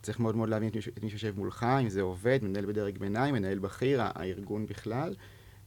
צריך 0.02 0.20
מאוד 0.20 0.36
מאוד 0.36 0.50
להבין 0.50 0.70
את 0.70 1.04
מי, 1.04 1.10
שיושב 1.10 1.34
מולך, 1.38 1.66
אם 1.82 1.90
זה 1.90 2.02
עובד, 2.02 2.40
מנהל 2.42 2.66
בדרג 2.66 2.98
ביניים, 2.98 3.36
מנהל 3.36 3.60
בכיר, 3.60 4.02
הארגון 4.02 4.66
בכלל, 4.66 5.16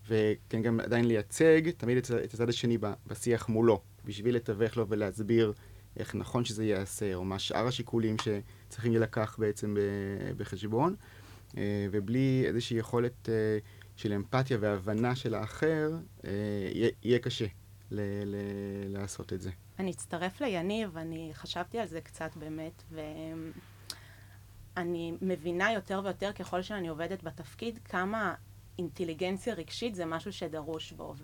וכן 0.09 0.63
גם 0.63 0.81
עדיין 0.81 1.05
לייצג 1.05 1.71
תמיד 1.71 1.97
את, 1.97 2.11
את 2.25 2.35
הצד 2.35 2.49
השני 2.49 2.79
בשיח 3.07 3.49
מולו, 3.49 3.81
בשביל 4.05 4.37
לתווך 4.37 4.77
לו 4.77 4.89
ולהסביר 4.89 5.53
איך 5.97 6.15
נכון 6.15 6.45
שזה 6.45 6.65
ייעשה, 6.65 7.15
או 7.15 7.25
מה 7.25 7.39
שאר 7.39 7.67
השיקולים 7.67 8.17
שצריכים 8.19 8.93
להילקח 8.93 9.37
בעצם 9.39 9.77
בחשבון, 10.37 10.95
אה, 11.57 11.87
ובלי 11.91 12.43
איזושהי 12.47 12.77
יכולת 12.77 13.29
אה, 13.29 13.59
של 14.01 14.13
אמפתיה 14.13 14.57
והבנה 14.61 15.17
של 15.17 15.35
האחר, 15.35 15.91
אה, 16.25 16.31
יהיה- 17.03 17.19
קשה 17.19 17.47
ל- 17.91 18.01
ל- 18.25 18.37
לעשות 18.99 19.33
את 19.33 19.41
זה. 19.41 19.51
אני 19.79 19.91
אצטרף 19.91 20.41
ליניב, 20.41 20.97
אני 20.97 21.31
חשבתי 21.35 21.79
על 21.79 21.87
זה 21.87 22.01
קצת 22.01 22.37
באמת, 22.37 22.83
ואני 24.77 25.13
מבינה 25.23 25.73
יותר 25.73 26.01
ויותר 26.05 26.33
ככל 26.33 26.63
שאני 26.63 26.89
עובדת 26.89 27.23
בתפקיד, 27.23 27.79
כמה 27.85 28.35
אינטליגנציה 28.81 29.55
רגשית 29.55 29.95
זה 29.95 30.05
משהו 30.07 30.33
שדרוש 30.33 30.93
בו. 30.93 31.15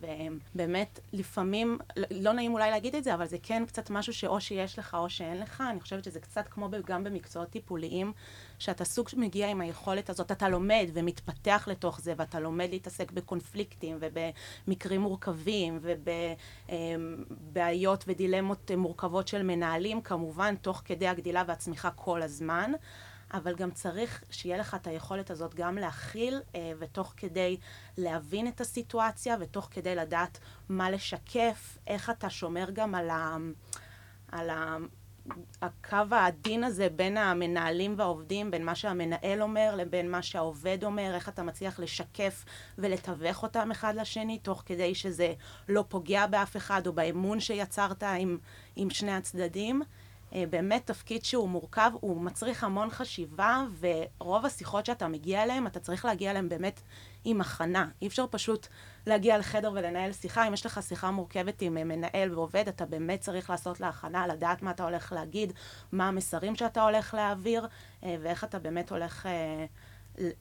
ובאמת, 0.54 1.00
לפעמים, 1.12 1.78
לא 2.10 2.32
נעים 2.32 2.52
אולי 2.52 2.70
להגיד 2.70 2.94
את 2.94 3.04
זה, 3.04 3.14
אבל 3.14 3.26
זה 3.26 3.36
כן 3.42 3.62
קצת 3.66 3.90
משהו 3.90 4.12
שאו 4.12 4.40
שיש 4.40 4.78
לך 4.78 4.96
או 4.98 5.10
שאין 5.10 5.40
לך. 5.40 5.64
אני 5.70 5.80
חושבת 5.80 6.04
שזה 6.04 6.20
קצת 6.20 6.48
כמו 6.48 6.68
גם 6.86 7.04
במקצועות 7.04 7.50
טיפוליים, 7.50 8.12
שאתה 8.58 8.84
סוג 8.84 9.08
שמגיע 9.08 9.48
עם 9.50 9.60
היכולת 9.60 10.10
הזאת, 10.10 10.32
אתה 10.32 10.48
לומד 10.48 10.86
ומתפתח 10.92 11.68
לתוך 11.70 12.00
זה, 12.00 12.14
ואתה 12.16 12.40
לומד 12.40 12.68
להתעסק 12.70 13.12
בקונפליקטים 13.12 13.98
ובמקרים 14.00 15.00
מורכבים 15.00 15.80
ובבעיות 16.68 18.04
ודילמות 18.06 18.70
מורכבות 18.76 19.28
של 19.28 19.42
מנהלים, 19.42 20.00
כמובן, 20.00 20.54
תוך 20.56 20.82
כדי 20.84 21.08
הגדילה 21.08 21.44
והצמיחה 21.46 21.90
כל 21.90 22.22
הזמן. 22.22 22.72
אבל 23.34 23.54
גם 23.54 23.70
צריך 23.70 24.24
שיהיה 24.30 24.58
לך 24.58 24.74
את 24.74 24.86
היכולת 24.86 25.30
הזאת 25.30 25.54
גם 25.54 25.78
להכיל, 25.78 26.40
אה, 26.54 26.72
ותוך 26.78 27.14
כדי 27.16 27.56
להבין 27.98 28.48
את 28.48 28.60
הסיטואציה, 28.60 29.36
ותוך 29.40 29.68
כדי 29.70 29.94
לדעת 29.94 30.38
מה 30.68 30.90
לשקף, 30.90 31.78
איך 31.86 32.10
אתה 32.10 32.30
שומר 32.30 32.70
גם 32.72 32.94
על, 32.94 33.10
ה, 33.10 33.36
על 34.32 34.50
ה, 34.50 34.76
הקו 35.62 35.96
העדין 36.10 36.64
הזה 36.64 36.88
בין 36.88 37.16
המנהלים 37.16 37.94
והעובדים, 37.98 38.50
בין 38.50 38.64
מה 38.64 38.74
שהמנהל 38.74 39.42
אומר 39.42 39.74
לבין 39.76 40.10
מה 40.10 40.22
שהעובד 40.22 40.84
אומר, 40.84 41.14
איך 41.14 41.28
אתה 41.28 41.42
מצליח 41.42 41.80
לשקף 41.80 42.44
ולתווך 42.78 43.42
אותם 43.42 43.70
אחד 43.70 43.94
לשני, 43.94 44.38
תוך 44.38 44.62
כדי 44.66 44.94
שזה 44.94 45.34
לא 45.68 45.84
פוגע 45.88 46.26
באף 46.26 46.56
אחד, 46.56 46.86
או 46.86 46.92
באמון 46.92 47.40
שיצרת 47.40 48.02
עם, 48.02 48.38
עם 48.76 48.90
שני 48.90 49.12
הצדדים. 49.12 49.82
אה, 50.34 50.44
באמת 50.50 50.86
תפקיד 50.86 51.24
שהוא 51.24 51.48
מורכב, 51.48 51.90
הוא 52.00 52.20
מצריך 52.20 52.64
המון 52.64 52.90
חשיבה, 52.90 53.64
ורוב 53.80 54.46
השיחות 54.46 54.86
שאתה 54.86 55.08
מגיע 55.08 55.42
אליהן, 55.42 55.66
אתה 55.66 55.80
צריך 55.80 56.04
להגיע 56.04 56.30
אליהן 56.30 56.48
באמת 56.48 56.80
עם 57.24 57.40
הכנה. 57.40 57.88
אי 58.02 58.06
אפשר 58.06 58.24
פשוט 58.30 58.66
להגיע 59.06 59.38
לחדר 59.38 59.70
ולנהל 59.74 60.12
שיחה. 60.12 60.48
אם 60.48 60.54
יש 60.54 60.66
לך 60.66 60.80
שיחה 60.82 61.10
מורכבת 61.10 61.62
עם 61.62 61.78
אה, 61.78 61.84
מנהל 61.84 62.34
ועובד, 62.34 62.68
אתה 62.68 62.86
באמת 62.86 63.20
צריך 63.20 63.50
לעשות 63.50 63.80
לה 63.80 63.88
הכנה, 63.88 64.26
לדעת 64.26 64.62
מה 64.62 64.70
אתה 64.70 64.84
הולך 64.84 65.12
להגיד, 65.12 65.52
מה 65.92 66.08
המסרים 66.08 66.56
שאתה 66.56 66.82
הולך 66.82 67.14
להעביר, 67.14 67.66
אה, 68.04 68.16
ואיך 68.22 68.44
אתה 68.44 68.58
באמת 68.58 68.90
הולך 68.90 69.28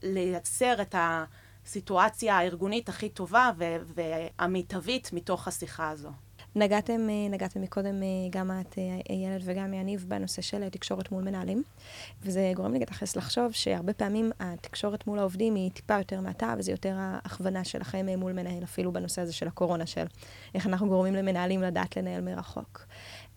לייצר 0.03 0.81
את 0.81 0.95
הסיטואציה 0.97 2.37
הארגונית 2.37 2.89
הכי 2.89 3.09
טובה 3.09 3.51
והמיטבית 3.57 5.09
מתוך 5.13 5.47
השיחה 5.47 5.89
הזו. 5.89 6.11
נגעתם, 6.55 7.09
אה, 7.09 7.27
נגעתם 7.29 7.61
מקודם, 7.61 8.03
אה, 8.03 8.07
גם 8.29 8.51
את, 8.61 8.75
אה, 8.77 8.99
איילת 9.09 9.41
וגם 9.43 9.73
יניב, 9.73 10.05
בנושא 10.07 10.41
של 10.41 10.69
תקשורת 10.69 11.11
מול 11.11 11.23
מנהלים. 11.23 11.63
וזה 12.21 12.51
גורם 12.55 12.73
לי 12.73 12.79
להתייחס 12.79 13.15
לחשוב 13.15 13.51
שהרבה 13.51 13.93
פעמים 13.93 14.31
התקשורת 14.39 15.07
מול 15.07 15.19
העובדים 15.19 15.55
היא 15.55 15.71
טיפה 15.71 15.97
יותר 15.97 16.21
מעטה, 16.21 16.53
וזה 16.57 16.71
יותר 16.71 16.95
ההכוונה 16.97 17.63
שלכם 17.63 18.05
מול 18.17 18.31
מנהל, 18.31 18.63
אפילו 18.63 18.91
בנושא 18.91 19.21
הזה 19.21 19.33
של 19.33 19.47
הקורונה, 19.47 19.85
של 19.85 20.05
איך 20.55 20.67
אנחנו 20.67 20.87
גורמים 20.87 21.13
למנהלים 21.15 21.61
לדעת 21.61 21.97
לנהל 21.97 22.21
מרחוק. 22.21 22.85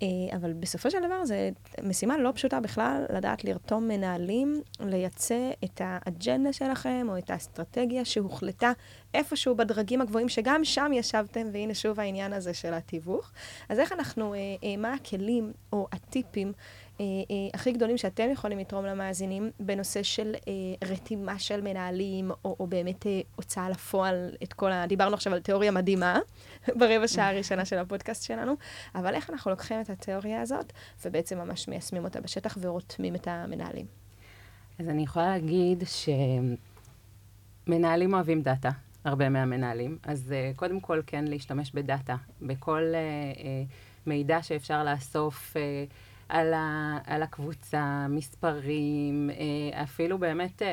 אה, 0.03 0.37
אבל 0.37 0.53
בסופו 0.53 0.91
של 0.91 0.99
דבר 1.07 1.25
זו 1.25 1.35
משימה 1.83 2.19
לא 2.19 2.33
פשוטה 2.35 2.61
בכלל, 2.61 3.05
לדעת 3.13 3.45
לרתום 3.45 3.89
מנהלים, 3.89 4.63
לייצא 4.81 5.51
את 5.65 5.81
האג'נדה 5.85 6.53
שלכם, 6.53 7.07
או 7.11 7.19
את 7.19 7.31
האסטרטגיה 7.31 8.05
שהוחלטה 8.05 8.73
איפשהו 9.15 9.55
בדרגים 9.55 10.01
הגבוהים, 10.01 10.29
שגם 10.29 10.65
שם 10.65 10.91
ישבתם, 10.95 11.47
והנה 11.53 11.75
שוב 11.75 12.01
העניין 12.01 12.33
הזה 12.33 12.55
של 12.55 12.75
התיווך. 12.75 13.33
אז 13.69 13.79
איך 13.79 13.93
אנחנו, 13.93 14.35
אה, 14.35 14.39
אה, 14.65 14.77
מה 14.77 14.95
הכלים 14.95 15.53
או 15.73 15.89
הטיפים 15.93 16.53
אה, 17.01 17.05
אה, 17.05 17.49
הכי 17.55 17.73
גדולים 17.73 17.97
שאתם 17.97 18.31
יכולים 18.33 18.59
לתרום 18.59 18.85
למאזינים 18.85 19.51
בנושא 19.61 20.03
של 20.03 20.35
אה, 20.49 20.89
רתימה 20.89 21.39
של 21.39 21.61
מנהלים, 21.61 22.31
או, 22.45 22.57
או 22.61 22.67
באמת 22.67 23.07
אה, 23.07 23.21
הוצאה 23.37 23.71
לפועל, 23.71 24.31
את 24.43 24.53
כל 24.53 24.73
ה... 24.73 24.87
דיברנו 24.87 25.15
עכשיו 25.15 25.35
על 25.35 25.41
תיאוריה 25.41 25.71
מדהימה 25.71 26.19
ברבע 26.79 27.09
שעה 27.09 27.31
הראשונה 27.31 27.65
של 27.65 27.79
הפודקאסט 27.79 28.23
שלנו, 28.23 28.55
אבל 28.95 29.15
איך 29.15 29.31
אנחנו 29.31 29.51
לוקחים 29.51 29.81
את 29.81 29.91
התיאוריה 29.91 30.43
הזאת, 30.43 30.73
ובעצם 31.05 31.39
ממש 31.39 31.69
מיישמים 31.69 32.05
אותה 32.05 32.21
בשטח 32.21 32.59
ורותמים 32.61 33.15
את 33.15 33.29
המנהלים. 33.29 33.87
אז 34.79 34.89
אני 34.89 35.03
יכולה 35.03 35.29
להגיד 35.29 35.85
שמנהלים 37.67 38.15
אוהבים 38.15 38.43
דאטה, 38.43 38.71
הרבה 39.05 39.29
מהמנהלים. 39.29 39.99
אז 40.03 40.35
uh, 40.35 40.57
קודם 40.57 40.81
כל 40.81 41.01
כן 41.07 41.25
להשתמש 41.25 41.71
בדאטה, 41.75 42.17
בכל 42.43 42.83
uh, 42.93 43.39
uh, 43.39 43.43
מידע 44.07 44.43
שאפשר 44.43 44.85
לאסוף 44.85 45.57
uh, 45.57 45.59
על, 46.29 46.55
ה, 46.55 46.99
על 47.07 47.23
הקבוצה, 47.23 48.07
מספרים, 48.09 49.31
uh, 49.31 49.77
אפילו 49.83 50.19
באמת 50.19 50.63
uh, 50.63 50.65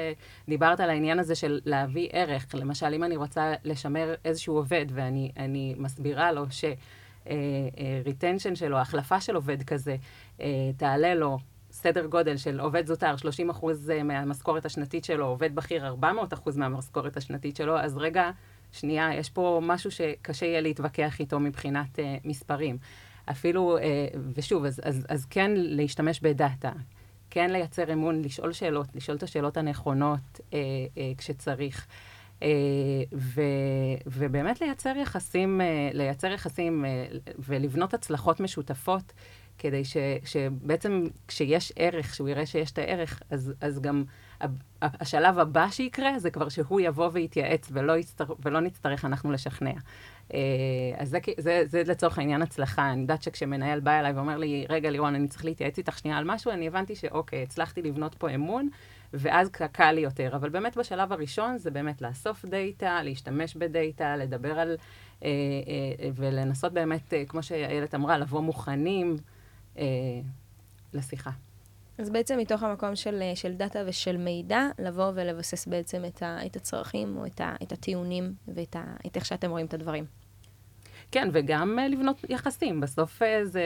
דיברת 0.49 0.79
על 0.79 0.89
העניין 0.89 1.19
הזה 1.19 1.35
של 1.35 1.59
להביא 1.65 2.09
ערך. 2.11 2.45
למשל, 2.53 2.93
אם 2.93 3.03
אני 3.03 3.15
רוצה 3.15 3.53
לשמר 3.63 4.15
איזשהו 4.25 4.55
עובד 4.55 4.85
ואני 4.89 5.31
אני 5.37 5.75
מסבירה 5.77 6.31
לו 6.31 6.45
ש... 6.49 6.65
retention 8.05 8.55
שלו, 8.55 8.77
החלפה 8.77 9.21
של 9.21 9.35
עובד 9.35 9.63
כזה, 9.63 9.95
תעלה 10.77 11.15
לו 11.15 11.39
סדר 11.75 12.05
גודל 12.05 12.37
של 12.37 12.59
עובד 12.59 12.87
זוטר, 12.87 13.17
30 13.17 13.49
אחוז 13.49 13.91
מהמשכורת 14.03 14.65
השנתית 14.65 15.05
שלו, 15.05 15.25
עובד 15.25 15.55
בכיר, 15.55 15.87
400 15.87 16.33
אחוז 16.33 16.57
מהמשכורת 16.57 17.17
השנתית 17.17 17.55
שלו, 17.55 17.79
אז 17.79 17.97
רגע, 17.97 18.31
שנייה, 18.71 19.13
יש 19.13 19.29
פה 19.29 19.59
משהו 19.63 19.91
שקשה 19.91 20.45
יהיה 20.45 20.61
להתווכח 20.61 21.19
איתו 21.19 21.39
מבחינת 21.39 21.99
uh, 21.99 22.01
מספרים. 22.25 22.77
אפילו, 23.31 23.77
uh, 23.77 23.81
ושוב, 24.35 24.65
אז, 24.65 24.81
אז, 24.83 25.05
אז 25.09 25.25
כן 25.25 25.51
להשתמש 25.55 26.19
ב 26.19 26.28
data, 26.28 26.71
כן 27.29 27.51
לייצר 27.51 27.93
אמון, 27.93 28.21
לשאול 28.21 28.53
שאלות, 28.53 28.87
לשאול 28.95 29.17
את 29.17 29.23
השאלות 29.23 29.57
הנכונות 29.57 30.19
uh, 30.37 30.41
uh, 30.41 30.99
כשצריך. 31.17 31.87
Uh, 32.39 32.43
ו, 33.13 33.41
ובאמת 34.05 34.61
לייצר 34.61 34.93
יחסים, 34.97 35.61
uh, 35.61 35.95
לייצר 35.97 36.27
יחסים 36.27 36.85
uh, 36.85 37.29
ולבנות 37.39 37.93
הצלחות 37.93 38.39
משותפות. 38.39 39.13
כדי 39.57 39.85
ש, 39.85 39.97
שבעצם 40.25 41.03
כשיש 41.27 41.73
ערך, 41.75 42.15
שהוא 42.15 42.29
יראה 42.29 42.45
שיש 42.45 42.71
את 42.71 42.77
הערך, 42.77 43.21
אז, 43.29 43.53
אז 43.61 43.79
גם 43.79 44.03
השלב 44.81 45.39
הבא 45.39 45.69
שיקרה 45.69 46.19
זה 46.19 46.31
כבר 46.31 46.49
שהוא 46.49 46.81
יבוא 46.81 47.09
ויתייעץ 47.13 47.69
ולא, 47.71 47.97
יצטר, 47.97 48.25
ולא 48.39 48.59
נצטרך 48.59 49.05
אנחנו 49.05 49.31
לשכנע. 49.31 49.71
אז 50.97 51.09
זה, 51.09 51.19
זה, 51.37 51.63
זה 51.65 51.83
לצורך 51.85 52.17
העניין 52.17 52.41
הצלחה. 52.41 52.91
אני 52.91 53.01
יודעת 53.01 53.23
שכשמנהל 53.23 53.79
בא 53.79 53.99
אליי 53.99 54.11
ואומר 54.11 54.37
לי, 54.37 54.65
רגע 54.69 54.89
לירון, 54.89 55.15
אני 55.15 55.27
צריך 55.27 55.45
להתייעץ 55.45 55.77
איתך 55.77 55.97
שנייה 55.97 56.17
על 56.17 56.23
משהו, 56.27 56.51
אני 56.51 56.67
הבנתי 56.67 56.95
שאוקיי, 56.95 57.43
הצלחתי 57.43 57.81
לבנות 57.81 58.15
פה 58.15 58.29
אמון, 58.29 58.69
ואז 59.13 59.49
קל 59.49 59.91
לי 59.91 60.01
יותר. 60.01 60.35
אבל 60.35 60.49
באמת 60.49 60.77
בשלב 60.77 61.13
הראשון 61.13 61.57
זה 61.57 61.71
באמת 61.71 62.01
לאסוף 62.01 62.45
data, 62.45 63.03
להשתמש 63.03 63.55
ב 63.55 63.65
data, 63.65 64.15
לדבר 64.17 64.59
על... 64.59 64.77
אה, 65.23 65.29
אה, 65.29 66.09
ולנסות 66.15 66.73
באמת, 66.73 67.13
אה, 67.13 67.23
כמו 67.27 67.43
שאיילת 67.43 67.95
אמרה, 67.95 68.17
לבוא 68.17 68.41
מוכנים 68.41 69.11
אה, 69.11 69.34
לשיחה. 70.93 71.31
אז 71.97 72.09
בעצם 72.09 72.37
מתוך 72.37 72.63
המקום 72.63 72.95
של, 72.95 73.21
אה, 73.21 73.35
של 73.35 73.53
data 73.53 73.79
ושל 73.85 74.17
מידע, 74.17 74.61
לבוא 74.79 75.11
ולבסס 75.15 75.67
בעצם 75.67 76.05
את, 76.05 76.23
ה, 76.23 76.45
את 76.45 76.55
הצרכים 76.55 77.17
או 77.17 77.25
את, 77.25 77.41
ה, 77.41 77.55
את 77.63 77.71
הטיעונים 77.71 78.33
ואת 78.47 78.75
ה, 78.75 78.83
את 79.07 79.15
איך 79.15 79.25
שאתם 79.25 79.49
רואים 79.49 79.65
את 79.65 79.73
הדברים. 79.73 80.05
כן, 81.11 81.29
וגם 81.31 81.79
uh, 81.79 81.91
לבנות 81.91 82.25
יחסים. 82.29 82.81
בסוף 82.81 83.21
זה 83.43 83.61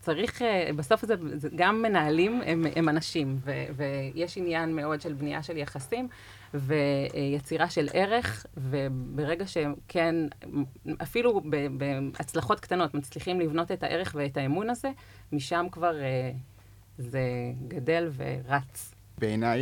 צריך, 0.00 0.42
בסוף 0.76 1.04
זה, 1.04 1.14
זה 1.34 1.48
גם 1.54 1.82
מנהלים 1.82 2.42
הם, 2.46 2.64
הם 2.76 2.88
אנשים, 2.88 3.38
ו, 3.44 3.52
ויש 3.76 4.38
עניין 4.38 4.76
מאוד 4.76 5.00
של 5.00 5.12
בנייה 5.12 5.42
של 5.42 5.56
יחסים 5.56 6.08
ויצירה 6.54 7.70
של 7.70 7.88
ערך, 7.92 8.46
וברגע 8.56 9.44
שכן, 9.46 10.14
אפילו 11.02 11.42
בהצלחות 11.78 12.60
קטנות 12.60 12.94
מצליחים 12.94 13.40
לבנות 13.40 13.72
את 13.72 13.82
הערך 13.82 14.14
ואת 14.18 14.36
האמון 14.36 14.70
הזה, 14.70 14.90
משם 15.32 15.66
כבר 15.72 15.94
uh, 15.94 16.36
זה 16.98 17.20
גדל 17.68 18.10
ורץ. 18.16 18.94
בעיניי 19.18 19.60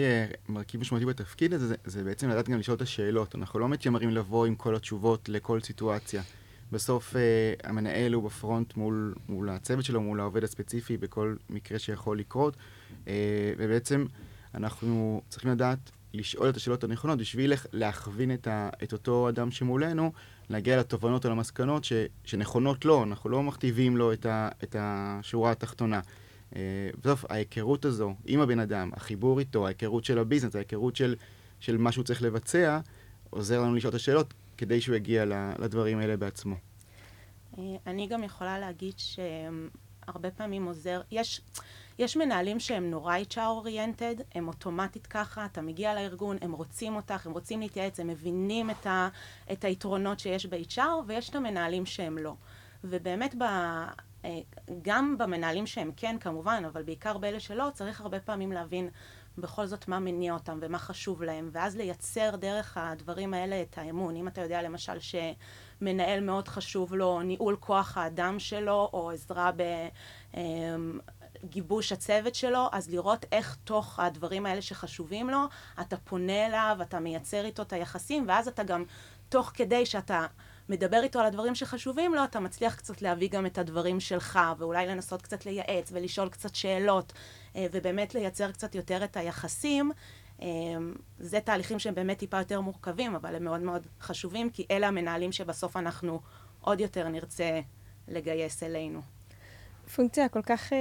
מרכיב 0.48 0.80
משמעותי 0.80 1.06
בתפקיד 1.06 1.52
הזה 1.52 1.66
זה, 1.66 1.74
זה 1.84 2.04
בעצם 2.04 2.28
לדעת 2.28 2.48
גם 2.48 2.58
לשאול 2.58 2.76
את 2.76 2.82
השאלות. 2.82 3.34
אנחנו 3.34 3.58
לא 3.58 3.68
מתיימרים 3.68 4.10
לבוא 4.10 4.46
עם 4.46 4.54
כל 4.54 4.74
התשובות 4.74 5.28
לכל 5.28 5.60
סיטואציה. 5.60 6.22
בסוף 6.72 7.14
uh, 7.14 7.16
המנהל 7.68 8.12
הוא 8.12 8.22
בפרונט 8.24 8.76
מול, 8.76 9.14
מול 9.28 9.48
הצוות 9.48 9.84
שלו, 9.84 10.00
מול 10.00 10.20
העובד 10.20 10.44
הספציפי 10.44 10.96
בכל 10.96 11.36
מקרה 11.50 11.78
שיכול 11.78 12.18
לקרות, 12.18 12.56
uh, 12.56 13.08
ובעצם 13.58 14.06
אנחנו 14.54 15.22
צריכים 15.28 15.50
לדעת 15.50 15.90
לשאול 16.14 16.48
את 16.48 16.56
השאלות 16.56 16.84
הנכונות 16.84 17.18
בשביל 17.18 17.52
להכווין 17.72 18.34
את, 18.34 18.46
ה, 18.46 18.68
את 18.82 18.92
אותו 18.92 19.28
אדם 19.28 19.50
שמולנו, 19.50 20.12
להגיע 20.50 20.80
לתובנות 20.80 21.26
או 21.26 21.30
למסקנות 21.30 21.84
ש, 21.84 21.92
שנכונות 22.24 22.84
לו, 22.84 23.02
אנחנו 23.02 23.30
לא 23.30 23.42
מכתיבים 23.42 23.96
לו 23.96 24.12
את, 24.12 24.26
ה, 24.26 24.48
את 24.62 24.76
השורה 24.78 25.50
התחתונה. 25.50 26.00
Uh, 26.50 26.52
בסוף 27.02 27.24
ההיכרות 27.28 27.84
הזו 27.84 28.14
עם 28.26 28.40
הבן 28.40 28.58
אדם, 28.58 28.90
החיבור 28.94 29.38
איתו, 29.38 29.66
ההיכרות 29.66 30.04
של 30.04 30.18
הביזנס, 30.18 30.56
ההיכרות 30.56 30.96
של, 30.96 31.14
של 31.60 31.76
מה 31.76 31.92
שהוא 31.92 32.04
צריך 32.04 32.22
לבצע, 32.22 32.80
עוזר 33.30 33.60
לנו 33.60 33.74
לשאול 33.74 33.90
את 33.90 33.94
השאלות, 33.94 34.34
כדי 34.56 34.80
שהוא 34.80 34.96
יגיע 34.96 35.24
לדברים 35.58 35.98
האלה 35.98 36.16
בעצמו. 36.16 36.54
אה, 37.58 37.64
אני 37.86 38.06
גם 38.06 38.24
יכולה 38.24 38.58
להגיד 38.58 38.94
שהרבה 38.96 40.30
פעמים 40.30 40.64
עוזר, 40.64 41.00
יש, 41.10 41.40
יש 42.00 42.16
מנהלים 42.16 42.60
שהם 42.60 42.90
נורא 42.90 43.16
HR 43.30 43.38
אוריינטד, 43.38 44.14
הם 44.34 44.48
אוטומטית 44.48 45.06
ככה, 45.06 45.44
אתה 45.44 45.60
מגיע 45.60 45.94
לארגון, 45.94 46.36
הם 46.40 46.52
רוצים 46.52 46.96
אותך, 46.96 47.26
הם 47.26 47.32
רוצים 47.32 47.60
להתייעץ, 47.60 48.00
הם 48.00 48.06
מבינים 48.06 48.70
את, 48.70 48.86
ה, 48.86 49.08
את 49.52 49.64
היתרונות 49.64 50.20
שיש 50.20 50.46
ב-HR, 50.46 50.80
ויש 51.06 51.30
את 51.30 51.34
המנהלים 51.34 51.86
שהם 51.86 52.18
לא. 52.18 52.34
ובאמת 52.84 53.34
ב... 53.38 53.42
אה, 54.24 54.40
גם 54.82 55.18
במנהלים 55.18 55.66
שהם 55.66 55.90
כן 55.96 56.16
כמובן, 56.20 56.62
אבל 56.66 56.82
בעיקר 56.82 57.18
באלה 57.18 57.40
שלא, 57.40 57.68
צריך 57.74 58.00
הרבה 58.00 58.20
פעמים 58.20 58.52
להבין 58.52 58.88
בכל 59.38 59.66
זאת 59.66 59.88
מה 59.88 59.98
מניע 59.98 60.34
אותם 60.34 60.58
ומה 60.62 60.78
חשוב 60.78 61.22
להם, 61.22 61.50
ואז 61.52 61.76
לייצר 61.76 62.36
דרך 62.36 62.76
הדברים 62.76 63.34
האלה 63.34 63.62
את 63.62 63.78
האמון. 63.78 64.16
אם 64.16 64.28
אתה 64.28 64.40
יודע 64.40 64.62
למשל 64.62 64.98
שמנהל 65.00 66.20
מאוד 66.20 66.48
חשוב 66.48 66.94
לו 66.94 67.22
ניהול 67.22 67.56
כוח 67.60 67.96
האדם 67.96 68.38
שלו, 68.38 68.90
או 68.92 69.10
עזרה 69.10 69.50
בגיבוש 71.44 71.92
הצוות 71.92 72.34
שלו, 72.34 72.68
אז 72.72 72.90
לראות 72.90 73.26
איך 73.32 73.56
תוך 73.64 74.00
הדברים 74.00 74.46
האלה 74.46 74.62
שחשובים 74.62 75.30
לו, 75.30 75.40
אתה 75.80 75.96
פונה 75.96 76.46
אליו, 76.46 76.78
אתה 76.82 77.00
מייצר 77.00 77.44
איתו 77.44 77.62
את 77.62 77.72
היחסים, 77.72 78.24
ואז 78.28 78.48
אתה 78.48 78.62
גם, 78.62 78.84
תוך 79.28 79.50
כדי 79.54 79.86
שאתה... 79.86 80.26
מדבר 80.70 81.02
איתו 81.02 81.20
על 81.20 81.26
הדברים 81.26 81.54
שחשובים 81.54 82.14
לו, 82.14 82.24
אתה 82.24 82.40
מצליח 82.40 82.74
קצת 82.74 83.02
להביא 83.02 83.28
גם 83.28 83.46
את 83.46 83.58
הדברים 83.58 84.00
שלך, 84.00 84.38
ואולי 84.58 84.86
לנסות 84.86 85.22
קצת 85.22 85.46
לייעץ 85.46 85.90
ולשאול 85.92 86.28
קצת 86.28 86.54
שאלות, 86.54 87.12
אה, 87.56 87.66
ובאמת 87.72 88.14
לייצר 88.14 88.52
קצת 88.52 88.74
יותר 88.74 89.04
את 89.04 89.16
היחסים. 89.16 89.90
אה, 90.42 90.46
זה 91.18 91.40
תהליכים 91.40 91.78
שהם 91.78 91.94
באמת 91.94 92.18
טיפה 92.18 92.38
יותר 92.38 92.60
מורכבים, 92.60 93.14
אבל 93.14 93.34
הם 93.34 93.44
מאוד 93.44 93.60
מאוד 93.60 93.86
חשובים, 94.00 94.50
כי 94.50 94.66
אלה 94.70 94.88
המנהלים 94.88 95.32
שבסוף 95.32 95.76
אנחנו 95.76 96.20
עוד 96.60 96.80
יותר 96.80 97.08
נרצה 97.08 97.60
לגייס 98.08 98.62
אלינו. 98.62 99.19
פונקציה 99.94 100.28
כל 100.28 100.42
כך 100.42 100.72
uh, 100.72 100.74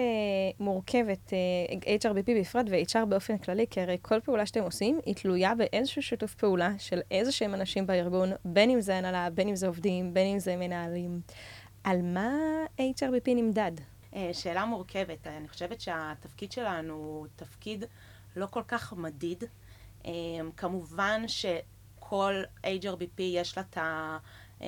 מורכבת, 0.59 1.33
uh, 1.69 2.03
HRBP 2.03 2.31
בפרט 2.41 2.65
ו-HR 2.69 3.05
באופן 3.05 3.37
כללי, 3.37 3.65
כי 3.69 3.81
הרי 3.81 3.97
כל 4.01 4.19
פעולה 4.19 4.45
שאתם 4.45 4.63
עושים 4.63 4.99
היא 5.05 5.15
תלויה 5.15 5.55
באיזשהו 5.55 6.01
שיתוף 6.01 6.35
פעולה 6.35 6.71
של 6.77 6.99
איזה 7.11 7.31
שהם 7.31 7.53
אנשים 7.53 7.87
בארגון, 7.87 8.29
בין 8.45 8.69
אם 8.69 8.81
זה 8.81 8.97
הנהלה, 8.97 9.29
בין 9.29 9.47
אם 9.47 9.55
זה 9.55 9.67
עובדים, 9.67 10.13
בין 10.13 10.27
אם 10.27 10.39
זה 10.39 10.55
מנהלים. 10.55 11.21
על 11.83 12.01
מה 12.01 12.31
HRBP 12.79 13.27
נמדד? 13.27 13.71
Uh, 14.13 14.15
שאלה 14.33 14.65
מורכבת. 14.65 15.27
אני 15.27 15.47
חושבת 15.47 15.81
שהתפקיד 15.81 16.51
שלנו 16.51 16.93
הוא 16.93 17.27
תפקיד 17.35 17.85
לא 18.35 18.45
כל 18.45 18.63
כך 18.67 18.93
מדיד. 18.93 19.43
Uh, 20.03 20.07
כמובן 20.57 21.21
שכל 21.27 22.43
HRBP 22.63 23.21
יש 23.21 23.57
לה 23.57 23.63
את 23.69 23.77
ה... 23.77 24.17
Uh, 24.59 24.63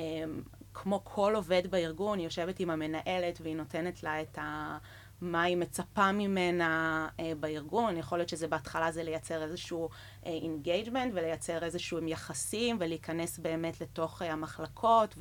כמו 0.74 1.02
כל 1.04 1.36
עובד 1.36 1.68
בארגון, 1.70 2.18
היא 2.20 2.26
יושבת 2.26 2.60
עם 2.60 2.70
המנהלת 2.70 3.42
והיא 3.42 3.56
נותנת 3.56 4.04
לה 4.04 4.22
את 4.22 4.38
ה... 4.38 4.78
מה 5.22 5.44
היא 5.44 5.58
מצפה 5.58 6.12
ממנה 6.12 7.08
אה, 7.20 7.32
בארגון. 7.40 7.98
יכול 7.98 8.18
להיות 8.18 8.30
שזה 8.30 8.48
בהתחלה 8.48 8.92
זה 8.92 9.04
לייצר 9.04 9.44
איזשהו 9.44 9.90
engagement 10.24 11.14
אה, 11.14 11.20
ולייצר 11.22 11.64
איזשהו 11.64 12.08
יחסים 12.08 12.78
ולהיכנס 12.80 13.40
באמת 13.40 13.82
לתוך 13.82 14.22
אה, 14.22 14.32
המחלקות 14.34 15.16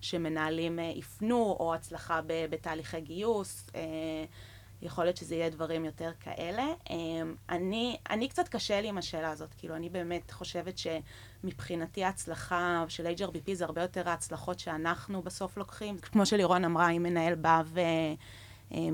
ושמנהלים 0.00 0.78
אה, 0.78 0.84
יפנו 0.84 1.56
או 1.60 1.74
הצלחה 1.74 2.20
ב, 2.26 2.46
בתהליכי 2.50 3.00
גיוס. 3.00 3.66
אה, 3.74 3.80
יכול 4.82 5.04
להיות 5.04 5.16
שזה 5.16 5.34
יהיה 5.34 5.50
דברים 5.50 5.84
יותר 5.84 6.10
כאלה. 6.20 6.66
אמ, 6.90 7.34
אני, 7.48 7.96
אני 8.10 8.28
קצת 8.28 8.48
קשה 8.48 8.80
לי 8.80 8.88
עם 8.88 8.98
השאלה 8.98 9.30
הזאת, 9.30 9.54
כאילו, 9.54 9.76
אני 9.76 9.88
באמת 9.88 10.30
חושבת 10.30 10.78
שמבחינתי 11.42 12.04
ההצלחה 12.04 12.84
של 12.88 13.06
HRBP 13.06 13.54
זה 13.54 13.64
הרבה 13.64 13.82
יותר 13.82 14.08
ההצלחות 14.08 14.58
שאנחנו 14.58 15.22
בסוף 15.22 15.56
לוקחים. 15.56 15.98
כמו 15.98 16.26
שלירון 16.26 16.64
אמרה, 16.64 16.90
אם 16.90 17.02
מנהל 17.02 17.34
בא 17.34 17.62
ו... 17.66 17.80
אה, 18.74 18.88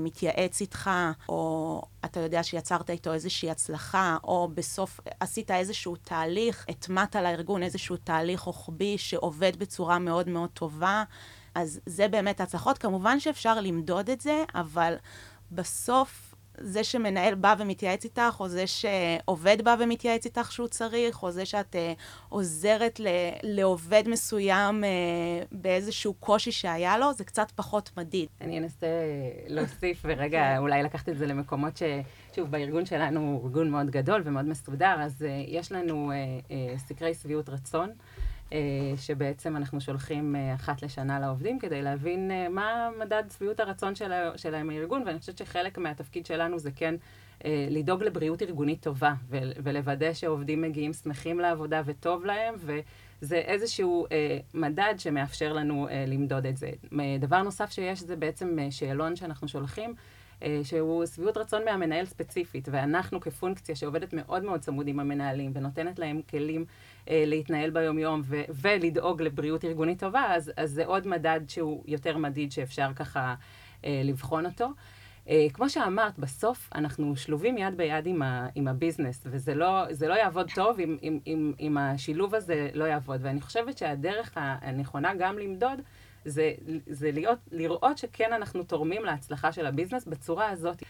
איתך, 0.61 0.89
או 1.29 1.81
אתה 2.05 2.19
יודע 2.19 2.43
שיצרת 2.43 2.89
איתו 2.89 3.13
איזושהי 3.13 3.51
הצלחה, 3.51 4.17
או 4.23 4.49
בסוף 4.53 4.99
עשית 5.19 5.51
איזשהו 5.51 5.95
תהליך, 5.95 6.65
הטמעת 6.69 7.15
לארגון 7.15 7.63
איזשהו 7.63 7.97
תהליך 7.97 8.41
רוחבי 8.41 8.97
שעובד 8.97 9.55
בצורה 9.59 9.99
מאוד 9.99 10.29
מאוד 10.29 10.49
טובה, 10.49 11.03
אז 11.55 11.79
זה 11.85 12.07
באמת 12.07 12.41
הצלחות. 12.41 12.77
כמובן 12.77 13.19
שאפשר 13.19 13.61
למדוד 13.61 14.09
את 14.09 14.21
זה, 14.21 14.43
אבל 14.55 14.95
בסוף 15.51 16.28
זה 16.61 16.83
שמנהל 16.83 17.35
בא 17.35 17.55
ומתייעץ 17.59 18.03
איתך, 18.03 18.35
או 18.39 18.47
זה 18.47 18.63
שעובד 18.67 19.61
בא 19.61 19.75
ומתייעץ 19.79 20.25
איתך 20.25 20.51
שהוא 20.51 20.67
צריך, 20.67 21.23
או 21.23 21.31
זה 21.31 21.45
שאת 21.45 21.75
uh, 21.75 21.99
עוזרת 22.29 22.99
ל- 22.99 23.07
לעובד 23.43 24.03
מסוים 24.07 24.83
uh, 24.83 25.47
באיזשהו 25.51 26.13
קושי 26.13 26.51
שהיה 26.51 26.97
לו, 26.97 27.13
זה 27.13 27.23
קצת 27.23 27.51
פחות 27.51 27.91
מדיד. 27.97 28.29
אני 28.41 28.59
אנסה 28.59 28.87
להוסיף, 29.47 30.01
ורגע, 30.05 30.57
אולי 30.57 30.83
לקחת 30.83 31.09
את 31.09 31.17
זה 31.17 31.25
למקומות 31.25 31.77
ש... 31.77 31.83
שוב, 32.35 32.51
בארגון 32.51 32.85
שלנו 32.85 33.19
הוא 33.19 33.45
ארגון 33.45 33.69
מאוד 33.69 33.89
גדול 33.89 34.21
ומאוד 34.25 34.45
מסודר, 34.45 34.95
אז 34.99 35.21
uh, 35.21 35.25
יש 35.47 35.71
לנו 35.71 36.11
uh, 36.11 36.45
uh, 36.47 36.79
סקרי 36.79 37.13
שביעות 37.13 37.49
רצון. 37.49 37.89
אה, 38.53 38.93
שבעצם 38.97 39.57
אנחנו 39.57 39.81
שולחים 39.81 40.35
אה, 40.35 40.55
אחת 40.55 40.81
לשנה 40.81 41.19
לעובדים 41.19 41.59
כדי 41.59 41.81
להבין 41.81 42.31
אה, 42.31 42.49
מה 42.49 42.89
מדד 42.99 43.23
שביעות 43.37 43.59
הרצון 43.59 43.93
שלהם 44.35 44.67
מהארגון, 44.67 45.03
ואני 45.05 45.19
חושבת 45.19 45.37
שחלק 45.37 45.77
מהתפקיד 45.77 46.25
שלנו 46.25 46.59
זה 46.59 46.71
כן 46.71 46.95
לדאוג 47.69 48.03
לבריאות 48.03 48.41
ארגונית 48.41 48.81
טובה, 48.81 49.13
ולוודא 49.29 50.13
שעובדים 50.13 50.61
מגיעים 50.61 50.93
שמחים 50.93 51.39
לעבודה 51.39 51.81
וטוב 51.85 52.25
להם, 52.25 52.55
וזה 52.57 53.35
איזשהו 53.35 54.05
מדד 54.53 54.93
שמאפשר 54.97 55.53
לנו 55.53 55.87
למדוד 56.07 56.45
את 56.45 56.57
זה. 56.57 56.69
דבר 57.19 57.41
נוסף 57.41 57.71
שיש 57.71 57.99
זה 57.99 58.15
בעצם 58.15 58.57
שאלון 58.69 59.15
שאנחנו 59.15 59.47
שולחים. 59.47 59.93
שהוא 60.63 61.05
שביעות 61.05 61.37
רצון 61.37 61.65
מהמנהל 61.65 62.05
ספציפית, 62.05 62.67
ואנחנו 62.71 63.19
כפונקציה 63.19 63.75
שעובדת 63.75 64.13
מאוד 64.13 64.43
מאוד 64.43 64.59
צמוד 64.59 64.87
עם 64.87 64.99
המנהלים 64.99 65.51
ונותנת 65.55 65.99
להם 65.99 66.21
כלים 66.29 66.65
להתנהל 67.09 67.69
ביומיום 67.69 68.21
ו- 68.23 68.43
ולדאוג 68.49 69.21
לבריאות 69.21 69.65
ארגונית 69.65 69.99
טובה, 69.99 70.35
אז, 70.35 70.51
אז 70.57 70.71
זה 70.71 70.85
עוד 70.85 71.07
מדד 71.07 71.39
שהוא 71.47 71.83
יותר 71.87 72.17
מדיד 72.17 72.51
שאפשר 72.51 72.93
ככה 72.95 73.35
אה, 73.85 74.01
לבחון 74.03 74.45
אותו. 74.45 74.69
אה, 75.29 75.47
כמו 75.53 75.69
שאמרת, 75.69 76.19
בסוף 76.19 76.69
אנחנו 76.75 77.15
שלובים 77.15 77.57
יד 77.57 77.77
ביד 77.77 78.07
עם, 78.07 78.21
ה, 78.21 78.47
עם 78.55 78.67
הביזנס, 78.67 79.23
וזה 79.25 79.55
לא, 79.55 79.83
לא 80.07 80.13
יעבוד 80.13 80.49
טוב 80.55 80.79
אם, 80.79 80.97
אם, 81.03 81.19
אם, 81.27 81.53
אם 81.59 81.77
השילוב 81.77 82.35
הזה 82.35 82.69
לא 82.73 82.83
יעבוד. 82.83 83.19
ואני 83.23 83.41
חושבת 83.41 83.77
שהדרך 83.77 84.31
הנכונה 84.35 85.13
גם 85.19 85.39
למדוד, 85.39 85.81
זה, 86.25 86.53
זה 86.87 87.11
להיות, 87.11 87.39
לראות 87.51 87.97
שכן 87.97 88.33
אנחנו 88.33 88.63
תורמים 88.63 89.05
להצלחה 89.05 89.51
של 89.51 89.65
הביזנס 89.65 90.05
בצורה 90.05 90.49
הזאת. 90.49 90.83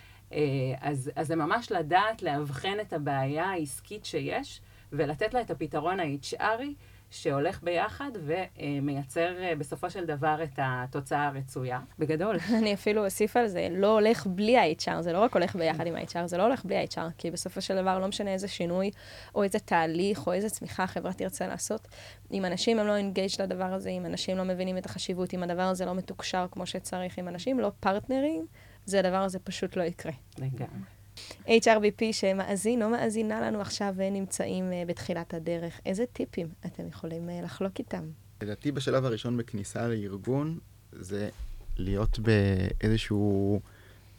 אז, 0.82 1.12
אז 1.16 1.28
זה 1.28 1.36
ממש 1.36 1.72
לדעת 1.72 2.24
לאבחן 2.24 2.78
את 2.82 2.94
הבעיה 2.94 3.46
העסקית 3.46 4.06
שיש, 4.06 4.62
ולתת 4.94 5.34
לה 5.34 5.42
את 5.42 5.52
הפתרון 5.52 6.00
ה-HRי 6.00 6.74
שהולך 7.12 7.64
ביחד 7.64 8.12
ומייצר 8.26 9.44
אה, 9.44 9.56
בסופו 9.56 9.90
של 9.90 10.06
דבר 10.06 10.40
את 10.44 10.60
התוצאה 10.64 11.28
הרצויה. 11.28 11.80
בגדול. 12.00 12.38
אני 12.60 12.74
אפילו 12.74 13.06
אוסיף 13.06 13.38
על 13.38 13.48
זה, 13.48 13.68
לא 13.72 13.88
הולך 13.94 14.28
בלי 14.28 14.58
ה-HR, 14.58 15.02
זה 15.02 15.14
לא 15.14 15.20
רק 15.20 15.34
הולך 15.34 15.56
ביחד 15.56 15.88
עם 15.88 15.96
ה-HR, 15.96 16.26
זה 16.26 16.38
לא 16.38 16.44
הולך 16.44 16.66
בלי 16.66 16.78
ה-HR, 16.78 17.12
כי 17.18 17.32
בסופו 17.32 17.62
של 17.62 17.76
דבר 17.82 18.00
לא 18.00 18.08
משנה 18.08 18.34
איזה 18.34 18.48
שינוי, 18.48 18.92
או 19.36 19.44
איזה 19.44 19.60
תהליך, 19.60 20.28
או 20.28 20.34
איזה 20.34 20.50
צמיחה 20.50 20.84
החברה 20.84 21.14
תרצה 21.14 21.48
לעשות. 21.48 21.88
אם 22.32 22.46
אנשים 22.46 22.80
הם 22.80 22.88
לא 22.88 22.96
אינגייג' 22.96 23.32
לדבר 23.40 23.74
הזה, 23.74 23.90
אם 23.90 24.06
אנשים 24.06 24.38
לא 24.38 24.44
מבינים 24.44 24.78
את 24.78 24.86
החשיבות, 24.86 25.34
אם 25.34 25.44
הדבר 25.44 25.62
הזה 25.64 25.86
לא 25.86 25.96
מתוקשר 25.96 26.46
כמו 26.52 26.66
שצריך, 26.66 27.20
אם 27.20 27.28
אנשים 27.28 27.60
לא 27.60 27.72
פרטנרים, 27.80 28.46
זה 28.86 29.00
הדבר 29.00 29.18
הזה 29.18 29.40
פשוט 29.40 29.78
לא 29.78 29.84
יקרה. 29.84 30.12
לגמרי. 30.38 30.99
HRBP 31.48 32.02
שמאזין 32.12 32.84
או 32.84 32.90
מאזינה 32.90 33.42
לנו 33.42 33.62
עכשיו 33.62 33.94
ונמצאים 33.98 34.74
אה, 34.74 34.84
בתחילת 34.88 35.34
הדרך, 35.34 35.80
איזה 35.86 36.06
טיפים 36.14 36.48
אתם 36.66 36.88
יכולים 36.88 37.30
אה, 37.30 37.42
לחלוק 37.44 37.80
איתם? 37.80 38.04
לדעתי 38.42 38.72
בשלב 38.72 39.06
הראשון 39.06 39.38
בכניסה 39.38 39.88
לארגון 39.88 40.60
זה 40.92 41.30
להיות 41.78 42.20
באיזשהו 42.20 43.60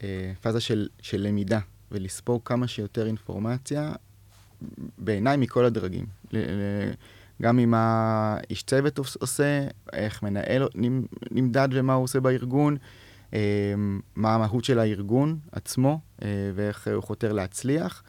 אה, 0.03 0.33
פאזה 0.41 0.61
של, 0.61 0.89
של 1.03 1.21
למידה 1.21 1.59
ולספור 1.91 2.41
כמה 2.45 2.69
שיותר 2.69 3.07
אינפורמציה, 3.07 3.93
בעיניי 4.99 5.37
מכל 5.37 5.65
הדרגים. 5.65 6.07
ל, 6.33 6.39
ל, 6.39 6.93
גם 7.43 7.57
ממה 7.57 8.37
איש 8.51 8.63
צוות 8.63 8.99
עושה, 8.99 9.67
איך 9.93 10.23
מנהל 10.23 10.69
נמדד 11.31 11.69
ומה 11.73 11.95
הוא 11.95 12.05
עושה 12.05 12.21
בארגון, 12.21 12.77
מה 14.17 14.35
המהות 14.35 14.65
של 14.65 14.79
הארגון 14.79 15.39
עצמו 15.53 16.01
אה, 16.23 16.29
ואיך 16.55 16.89
הוא 16.95 17.03
חותר 17.03 17.33
להצליח. 17.33 18.03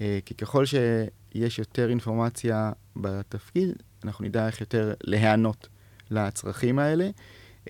אה, 0.00 0.18
כי 0.24 0.34
ככל 0.34 0.64
שיש 0.66 1.58
יותר 1.58 1.90
אינפורמציה 1.90 2.72
בתפקיד, 2.96 3.72
אנחנו 4.04 4.24
נדע 4.24 4.46
איך 4.46 4.60
יותר 4.60 4.94
להיענות 5.04 5.68
לצרכים 6.10 6.78
האלה. 6.78 7.10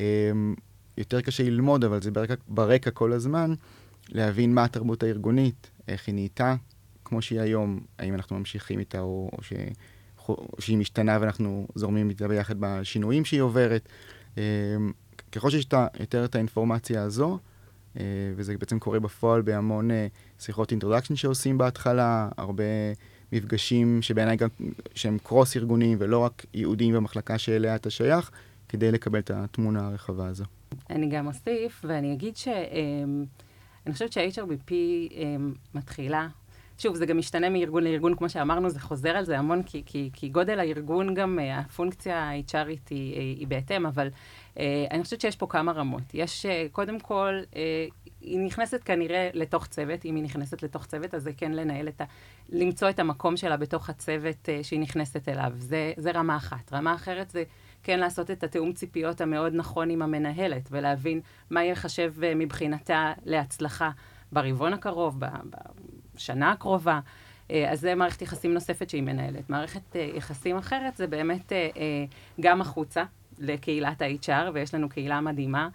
אמ, 0.00 0.54
יותר 0.98 1.20
קשה 1.20 1.42
ללמוד, 1.42 1.84
אבל 1.84 2.02
זה 2.02 2.10
ברקע, 2.10 2.34
ברקע 2.48 2.90
כל 2.90 3.12
הזמן, 3.12 3.54
להבין 4.08 4.54
מה 4.54 4.64
התרבות 4.64 5.02
הארגונית, 5.02 5.70
איך 5.88 6.06
היא 6.06 6.14
נהייתה 6.14 6.54
כמו 7.04 7.22
שהיא 7.22 7.40
היום, 7.40 7.80
האם 7.98 8.14
אנחנו 8.14 8.38
ממשיכים 8.38 8.78
איתה 8.78 9.00
או, 9.00 9.30
או, 9.32 9.42
ש, 9.42 9.52
או 10.28 10.46
שהיא 10.58 10.78
משתנה 10.78 11.18
ואנחנו 11.20 11.66
זורמים 11.74 12.10
איתה 12.10 12.28
ביחד 12.28 12.54
בשינויים 12.58 13.24
שהיא 13.24 13.40
עוברת. 13.40 13.88
ככל 15.34 15.50
שיש 15.50 15.66
יותר 16.00 16.24
את 16.24 16.34
האינפורמציה 16.34 17.02
הזו, 17.02 17.38
אה, 18.00 18.04
וזה 18.36 18.58
בעצם 18.58 18.78
קורה 18.78 19.00
בפועל 19.00 19.42
בהמון 19.42 19.90
אה, 19.90 20.06
שיחות 20.38 20.70
introduction 20.70 21.16
שעושים 21.16 21.58
בהתחלה, 21.58 22.28
הרבה 22.36 22.64
מפגשים 23.32 24.02
שבעיניי 24.02 24.36
גם, 24.36 24.48
שהם 24.94 25.18
cross 25.22 25.56
ארגוניים 25.56 25.98
ולא 26.00 26.18
רק 26.18 26.46
ייעודיים 26.54 26.94
במחלקה 26.94 27.38
שאליה 27.38 27.74
אתה 27.74 27.90
שייך, 27.90 28.30
כדי 28.68 28.92
לקבל 28.92 29.18
את 29.18 29.30
התמונה 29.30 29.86
הרחבה 29.86 30.26
הזו. 30.26 30.44
אני 30.90 31.08
גם 31.08 31.26
אוסיף, 31.26 31.84
ואני 31.84 32.12
אגיד 32.12 32.36
ש... 32.36 32.48
אמ, 32.48 33.24
חושבת 33.92 34.12
שה-HRBP 34.12 34.72
אמ, 35.12 35.54
מתחילה 35.74 36.28
שוב, 36.78 36.96
זה 36.96 37.06
גם 37.06 37.18
משתנה 37.18 37.50
מארגון 37.50 37.84
לארגון, 37.84 38.14
כמו 38.16 38.28
שאמרנו, 38.28 38.70
זה 38.70 38.80
חוזר 38.80 39.10
על 39.10 39.24
זה 39.24 39.38
המון, 39.38 39.62
כי, 39.62 39.82
כי, 39.86 40.10
כי 40.12 40.28
גודל 40.28 40.58
הארגון 40.58 41.14
גם, 41.14 41.38
אה, 41.38 41.58
הפונקציה 41.58 42.18
ה-HRית 42.18 42.88
היא, 42.90 43.14
היא 43.38 43.46
בהתאם, 43.46 43.86
אבל 43.86 44.08
אני 44.90 45.02
חושבת 45.02 45.20
שיש 45.20 45.36
פה 45.36 45.46
כמה 45.46 45.72
רמות. 45.72 46.02
יש, 46.14 46.46
אה, 46.46 46.66
קודם 46.72 47.00
כל, 47.00 47.40
אה, 47.56 47.86
היא 48.20 48.38
נכנסת 48.38 48.80
כנראה 48.84 49.30
לתוך 49.32 49.66
צוות, 49.66 50.04
אם 50.04 50.14
היא 50.14 50.24
נכנסת 50.24 50.62
לתוך 50.62 50.86
צוות, 50.86 51.14
אז 51.14 51.22
זה 51.22 51.32
כן 51.36 51.52
לנהל 51.52 51.88
את 51.88 52.00
ה... 52.00 52.04
למצוא 52.48 52.90
את 52.90 52.98
המקום 52.98 53.36
שלה 53.36 53.56
בתוך 53.56 53.90
הצוות 53.90 54.48
אה, 54.48 54.60
שהיא 54.62 54.80
נכנסת 54.80 55.28
אליו. 55.28 55.52
זה, 55.58 55.92
זה 55.96 56.10
רמה 56.10 56.36
אחת. 56.36 56.72
רמה 56.72 56.94
אחרת 56.94 57.30
זה 57.30 57.42
כן 57.82 58.00
לעשות 58.00 58.30
את 58.30 58.44
התיאום 58.44 58.72
ציפיות 58.72 59.20
המאוד 59.20 59.52
נכון 59.54 59.90
עם 59.90 60.02
המנהלת, 60.02 60.68
ולהבין 60.70 61.20
מה 61.50 61.62
ייחשב 61.62 62.14
אה, 62.22 62.34
מבחינתה 62.34 63.12
להצלחה 63.24 63.90
ברבעון 64.32 64.72
הקרוב, 64.72 65.20
בשנה 66.14 66.50
הקרובה. 66.50 67.00
אה, 67.50 67.70
אז 67.72 67.80
זה 67.80 67.94
מערכת 67.94 68.22
יחסים 68.22 68.54
נוספת 68.54 68.90
שהיא 68.90 69.02
מנהלת. 69.02 69.50
מערכת 69.50 69.96
אה, 69.96 70.10
יחסים 70.14 70.56
אחרת 70.56 70.96
זה 70.96 71.06
באמת 71.06 71.52
אה, 71.52 71.68
גם 72.40 72.60
החוצה 72.60 73.04
לקהילת 73.38 74.02
ה-HR, 74.02 74.50
ויש 74.54 74.74
לנו 74.74 74.88
קהילה 74.88 75.20
מדהימה. 75.20 75.68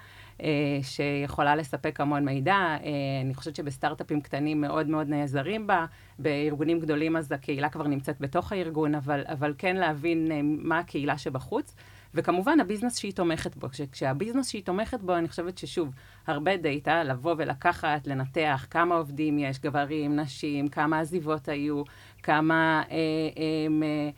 שיכולה 0.82 1.56
לספק 1.56 2.02
המון 2.02 2.26
מידע. 2.26 2.78
אני 3.26 3.34
חושבת 3.36 3.56
שבסטארט-אפים 3.56 4.22
קטנים 4.22 4.62
מאוד 4.62 4.88
מאוד 4.88 5.10
נעזרים 5.10 5.68
בה, 5.68 5.86
בארגונים 6.20 6.80
גדולים 6.80 7.18
אז 7.18 7.32
הקהילה 7.32 7.70
כבר 7.70 7.88
נמצאת 7.88 8.22
בתוך 8.22 8.52
הארגון, 8.52 8.96
אבל, 8.96 9.24
אבל 9.28 9.54
כן 9.58 9.76
להבין 9.76 10.32
מה 10.44 10.80
הקהילה 10.80 11.18
שבחוץ. 11.18 11.76
וכמובן 12.14 12.60
הביזנס 12.60 12.98
שהיא 12.98 13.14
תומכת 13.14 13.56
בו. 13.56 13.68
כשהביזנס 13.92 14.50
שהיא 14.50 14.64
תומכת 14.64 15.00
בו, 15.00 15.16
אני 15.16 15.28
חושבת 15.28 15.58
ששוב, 15.58 15.90
הרבה 16.28 16.58
דאטה, 16.58 17.04
לבוא 17.04 17.36
ולקחת, 17.38 18.08
לנתח 18.08 18.68
כמה 18.70 18.96
עובדים 18.96 19.40
יש, 19.40 19.60
גברים, 19.60 20.16
נשים, 20.16 20.68
כמה 20.68 21.00
עזיבות 21.00 21.50
היו, 21.50 21.84
כמה... 22.24 22.84
אה, 22.92 22.96
אה, 22.96 22.98
אה, 22.98 23.68
אה 23.84 24.10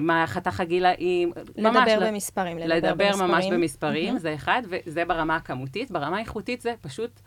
מה 0.00 0.24
חתך 0.26 0.60
הגילאים, 0.60 1.32
לדבר 1.56 1.70
ממש... 1.70 1.88
לדבר 1.92 2.06
במספרים, 2.06 2.58
לדבר, 2.58 2.74
לדבר 2.76 3.08
במספרים. 3.08 3.30
ממש 3.30 3.46
במספרים, 3.46 4.16
mm-hmm. 4.16 4.18
זה 4.18 4.34
אחד, 4.34 4.62
וזה 4.68 5.04
ברמה 5.04 5.36
הכמותית. 5.36 5.90
ברמה 5.90 6.16
האיכותית 6.16 6.60
זה 6.60 6.74
פשוט 6.80 7.20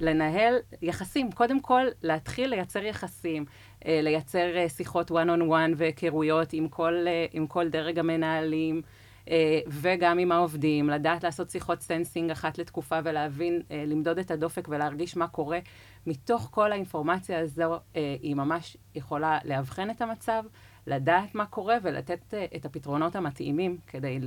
לנהל 0.00 0.54
יחסים. 0.82 1.32
קודם 1.32 1.60
כל, 1.60 1.86
להתחיל 2.02 2.50
לייצר 2.50 2.84
יחסים, 2.84 3.44
אה, 3.86 4.00
לייצר 4.02 4.56
אה, 4.56 4.68
שיחות 4.68 5.10
one 5.10 5.14
on 5.38 5.42
one 5.50 5.74
והיכרויות 5.76 6.52
עם 6.52 6.68
כל, 6.68 7.06
עם 7.32 7.46
כל 7.46 7.68
דרג 7.68 7.98
המנהלים. 7.98 8.82
אה, 9.30 9.60
וגם 9.66 10.18
עם 10.18 10.32
העובדים, 10.32 10.90
לדעת 10.90 11.24
לעשות 11.24 11.50
שיחות 11.50 11.80
sensing 11.80 12.30
אחת 12.30 12.58
לתקופה 12.58 12.98
ולהבין, 13.04 13.62
אה, 13.70 13.84
למדוד 13.86 14.18
את 14.18 14.30
הדופק 14.30 14.68
ולהרגיש 14.68 15.16
מה 15.16 15.28
קורה. 15.28 15.58
מתוך 16.06 16.48
כל 16.50 16.72
האינפורמציה 16.72 17.40
הזו, 17.40 17.78
אה, 17.96 18.16
היא 18.22 18.34
ממש 18.34 18.76
יכולה 18.94 19.38
לאבחן 19.44 19.90
את 19.90 20.02
המצב, 20.02 20.44
לדעת 20.88 21.34
מה 21.34 21.46
קורה 21.46 21.76
ולתת 21.82 22.34
את 22.56 22.64
הפתרונות 22.64 23.16
המתאימים 23.16 23.78
כדי 23.86 24.18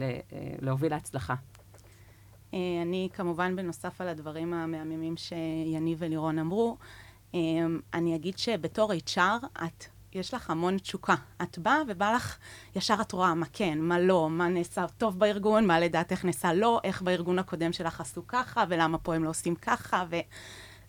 להוביל 0.61 0.91
להצלחה. 0.91 1.35
אני 2.53 3.09
כמובן, 3.13 3.55
בנוסף 3.55 4.01
על 4.01 4.07
הדברים 4.07 4.53
המהממים 4.53 5.17
שיניב 5.17 5.97
ולירון 6.01 6.39
אמרו, 6.39 6.77
אני 7.93 8.15
אגיד 8.15 8.37
שבתור 8.37 8.93
HR 8.93 9.45
את 9.65 9.85
יש 10.13 10.33
לך 10.33 10.49
המון 10.49 10.77
תשוקה. 10.77 11.15
את 11.41 11.57
באה 11.57 11.77
ובא 11.87 12.13
לך, 12.15 12.37
ישר 12.75 12.95
את 13.01 13.11
רואה 13.11 13.33
מה 13.33 13.45
כן, 13.53 13.79
מה 13.81 13.99
לא, 13.99 14.29
מה 14.29 14.47
נעשה 14.47 14.85
טוב 14.97 15.19
בארגון, 15.19 15.67
מה 15.67 15.79
לדעתך 15.79 16.25
נעשה 16.25 16.53
לא, 16.53 16.81
איך 16.83 17.01
בארגון 17.01 17.39
הקודם 17.39 17.73
שלך 17.73 18.01
עשו 18.01 18.27
ככה, 18.27 18.63
ולמה 18.69 18.97
פה 18.97 19.15
הם 19.15 19.23
לא 19.23 19.29
עושים 19.29 19.55
ככה, 19.55 20.03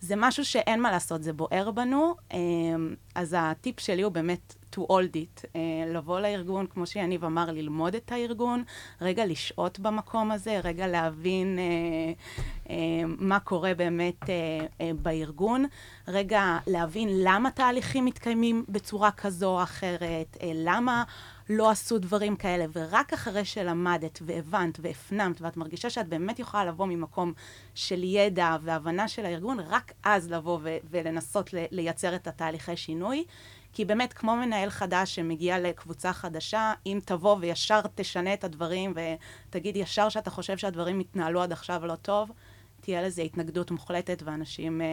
וזה 0.03 0.15
משהו 0.17 0.45
שאין 0.45 0.83
מה 0.83 0.91
לעשות, 0.91 1.23
זה 1.23 1.33
בוער 1.33 1.71
בנו. 1.71 2.15
אמ, 2.33 2.95
אז 3.15 3.37
הטיפ 3.39 3.81
שלי 3.81 4.03
הוא 4.03 4.13
באמת 4.13 4.55
to 4.75 4.79
hold 4.79 5.15
it, 5.15 5.45
uh, 5.45 5.57
לבוא 5.87 6.21
לארגון, 6.21 6.67
כמו 6.67 6.87
שיניב 6.87 7.25
אמר, 7.25 7.51
ללמוד 7.51 7.95
את 7.95 8.13
הארגון, 8.13 8.63
רגע 9.01 9.27
לשהות 9.27 9.79
במקום 9.79 10.31
הזה, 10.31 10.61
רגע 10.65 10.87
להבין 10.87 11.59
uh, 11.59 12.67
uh, 12.67 12.71
מה 13.07 13.41
קורה 13.41 13.75
באמת 13.75 14.21
בארגון, 15.03 15.65
רגע 16.09 16.59
להבין 16.67 17.09
למה 17.13 17.51
תהליכים 17.51 18.05
מתקיימים 18.05 18.65
בצורה 18.69 19.11
כזו 19.11 19.47
או 19.47 19.63
אחרת, 19.63 20.37
למה 20.55 21.05
לא 21.51 21.71
עשו 21.71 21.99
דברים 21.99 22.37
כאלה, 22.37 22.65
ורק 22.73 23.13
אחרי 23.13 23.45
שלמדת 23.45 24.19
והבנת 24.23 24.79
והפנמת, 24.83 25.41
ואת 25.41 25.57
מרגישה 25.57 25.91
שאת 25.91 26.09
באמת 26.09 26.39
יכולה 26.39 26.65
לבוא 26.65 26.87
ממקום 26.87 27.33
של 27.75 28.05
ידע 28.05 28.57
והבנה 28.63 29.09
של 29.09 29.27
הארגון, 29.27 29.61
רק 29.61 29.93
אז 30.05 30.31
לבוא 30.31 30.59
ו- 30.63 30.77
ולנסות 30.91 31.51
לייצר 31.53 32.15
את 32.15 32.27
התהליכי 32.27 32.77
שינוי. 32.77 33.25
כי 33.73 33.85
באמת, 33.85 34.13
כמו 34.13 34.37
מנהל 34.37 34.71
חדש 34.71 35.15
שמגיע 35.15 35.61
לקבוצה 35.61 36.13
חדשה, 36.13 36.73
אם 36.87 36.99
תבוא 37.05 37.37
וישר 37.41 37.81
תשנה 37.95 38.35
את 38.35 38.45
הדברים 38.45 38.95
ותגיד 39.49 39.77
ישר 39.77 40.09
שאתה 40.09 40.31
חושב 40.31 40.59
שהדברים 40.59 41.01
התנהלו 41.01 41.43
עד 41.43 41.53
עכשיו 41.53 41.87
לא 41.87 41.95
טוב, 41.95 42.31
תהיה 42.81 43.03
לזה 43.03 43.23
התנגדות 43.23 43.71
מוחלטת 43.71 44.23
ואנשים 44.25 44.81
אה, 44.81 44.87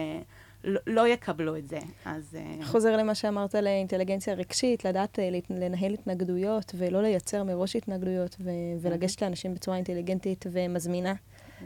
לא, 0.64 0.80
לא 0.86 1.08
יקבלו 1.08 1.56
את 1.56 1.68
זה. 1.68 1.78
אז... 2.04 2.36
אה... 2.38 2.66
חוזר 2.66 2.96
למה 2.96 3.14
שאמרת 3.14 3.54
לאינטליגנציה 3.54 4.34
רגשית, 4.34 4.84
לדעת 4.84 5.18
אה, 5.18 5.28
לנהל 5.50 5.94
התנגדויות 5.94 6.72
ולא 6.78 7.02
לייצר 7.02 7.44
מראש 7.44 7.76
התנגדויות 7.76 8.36
ו- 8.40 8.50
ולגשת 8.80 9.22
לאנשים 9.22 9.54
בצורה 9.54 9.76
אינטליגנטית 9.76 10.44
ומזמינה 10.52 11.14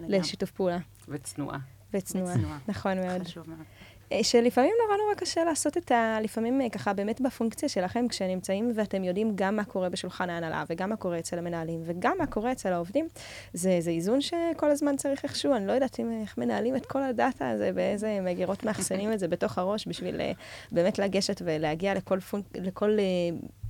לשיתוף 0.09 0.50
פעולה. 0.50 0.78
וצנועה. 1.09 1.59
וצנועה, 1.94 2.35
נכון 2.68 2.98
מאוד. 2.98 3.22
חשוב 3.22 3.48
מאוד. 3.48 3.64
אה, 4.12 4.24
שלפעמים 4.24 4.72
נורא 4.84 4.96
נורא 4.96 5.14
קשה 5.14 5.44
לעשות 5.44 5.76
את 5.76 5.92
ה... 5.92 6.18
לפעמים 6.22 6.60
אה, 6.60 6.68
ככה 6.68 6.92
באמת 6.92 7.20
בפונקציה 7.20 7.68
שלכם, 7.68 8.08
כשנמצאים 8.08 8.72
ואתם 8.74 9.04
יודעים 9.04 9.32
גם 9.34 9.56
מה 9.56 9.64
קורה 9.64 9.88
בשולחן 9.88 10.30
ההנהלה, 10.30 10.64
וגם 10.70 10.90
מה 10.90 10.96
קורה 10.96 11.18
אצל 11.18 11.38
המנהלים, 11.38 11.82
וגם 11.84 12.16
מה 12.18 12.26
קורה 12.26 12.52
אצל 12.52 12.72
העובדים, 12.72 13.08
זה, 13.52 13.76
זה 13.80 13.90
איזון 13.90 14.20
שכל 14.20 14.70
הזמן 14.70 14.96
צריך 14.96 15.24
איכשהו, 15.24 15.54
אני 15.54 15.66
לא 15.66 15.72
יודעת 15.72 16.00
אם, 16.00 16.20
איך 16.22 16.38
מנהלים 16.38 16.76
את 16.76 16.86
כל 16.86 17.02
ה 17.02 17.12
data 17.12 17.50
הזה, 17.50 17.72
באיזה 17.72 18.18
מגירות 18.22 18.64
מאחסנים 18.64 19.12
את 19.12 19.18
זה 19.18 19.28
בתוך 19.28 19.58
הראש, 19.58 19.88
בשביל 19.88 20.20
אה, 20.20 20.32
באמת 20.72 20.98
לגשת 20.98 21.42
ולהגיע 21.44 21.94
לכל, 21.94 22.20
פונק, 22.20 22.44
לכל, 22.54 22.98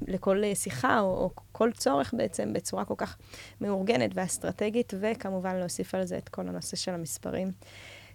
לכל 0.09 0.43
שיחה, 0.55 1.01
או, 1.01 1.07
או 1.07 1.31
כל 1.53 1.71
צורך 1.73 2.15
בעצם, 2.17 2.53
בצורה 2.53 2.85
כל 2.85 2.95
כך 2.97 3.17
מאורגנת 3.61 4.11
ואסטרטגית, 4.15 4.95
וכמובן 5.01 5.57
להוסיף 5.57 5.95
על 5.95 6.05
זה 6.05 6.19
את 6.19 6.29
כל 6.29 6.43
הנושא 6.49 6.77
של 6.77 6.93
המספרים. 6.93 7.51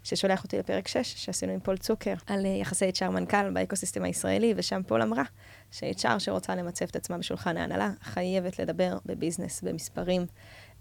ששולח 0.10 0.44
אותי 0.44 0.58
לפרק 0.58 0.88
6, 0.88 1.14
שעשינו 1.26 1.54
עם 1.54 1.60
פול 1.60 1.78
צוקר, 1.78 2.14
על 2.28 2.46
אה, 2.46 2.52
יחסי 2.52 2.90
HR 2.90 3.10
מנכ"ל 3.10 3.50
באקוסיסטם 3.50 4.04
הישראלי, 4.04 4.54
ושם 4.58 4.82
פול 4.88 5.02
אמרה 5.02 5.24
ש-HR 5.72 6.20
שרוצה 6.20 6.56
למצב 6.56 6.86
את 6.86 6.96
עצמה 6.96 7.18
בשולחן 7.18 7.58
ההנהלה, 7.58 7.92
חייבת 8.02 8.60
לדבר 8.60 8.98
ב 9.06 9.12
business, 9.12 9.62
במספרים, 9.62 10.26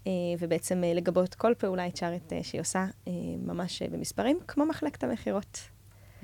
אה, 0.07 0.11
ובעצם 0.39 0.83
אה, 0.83 0.93
לגבות 0.93 1.35
כל 1.35 1.53
פעולה 1.57 1.87
HRית 1.87 2.33
שהיא 2.43 2.61
עושה 2.61 2.85
ממש 3.37 3.81
במספרים, 3.81 4.39
כמו 4.47 4.65
מחלקת 4.65 5.03
המכירות. 5.03 5.59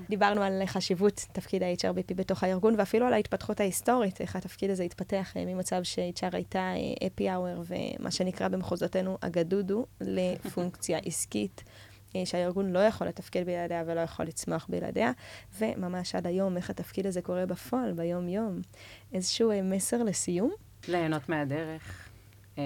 דיברנו 0.09 0.43
על 0.43 0.61
חשיבות 0.65 1.25
תפקיד 1.31 1.63
ה-HRBP 1.63 2.13
בתוך 2.15 2.43
הארגון, 2.43 2.75
ואפילו 2.77 3.05
על 3.05 3.13
ההתפתחות 3.13 3.59
ההיסטורית, 3.59 4.21
איך 4.21 4.35
התפקיד 4.35 4.69
הזה 4.69 4.83
התפתח 4.83 5.33
ממצב 5.35 5.83
ש-HR 5.83 6.29
הייתה 6.31 6.73
אפי 7.07 7.33
אאואר, 7.33 7.61
ומה 7.65 8.11
שנקרא 8.11 8.47
במחוזותינו 8.47 9.17
אגדודו, 9.21 9.85
לפונקציה 10.01 10.99
עסקית. 11.05 11.63
שהארגון 12.25 12.71
לא 12.71 12.79
יכול 12.79 13.07
לתפקד 13.07 13.45
בלעדיה 13.45 13.83
ולא 13.87 13.99
יכול 13.99 14.25
לצמוח 14.25 14.67
בלעדיה, 14.69 15.11
וממש 15.59 16.15
עד 16.15 16.27
היום, 16.27 16.57
איך 16.57 16.69
התפקיד 16.69 17.05
הזה 17.05 17.21
קורה 17.21 17.45
בפועל, 17.45 17.93
ביום-יום. 17.93 18.61
איזשהו 19.13 19.51
אה, 19.51 19.61
מסר 19.61 20.03
לסיום? 20.03 20.51
ליהנות 20.87 21.29
מהדרך, 21.29 22.09
אה, 22.57 22.63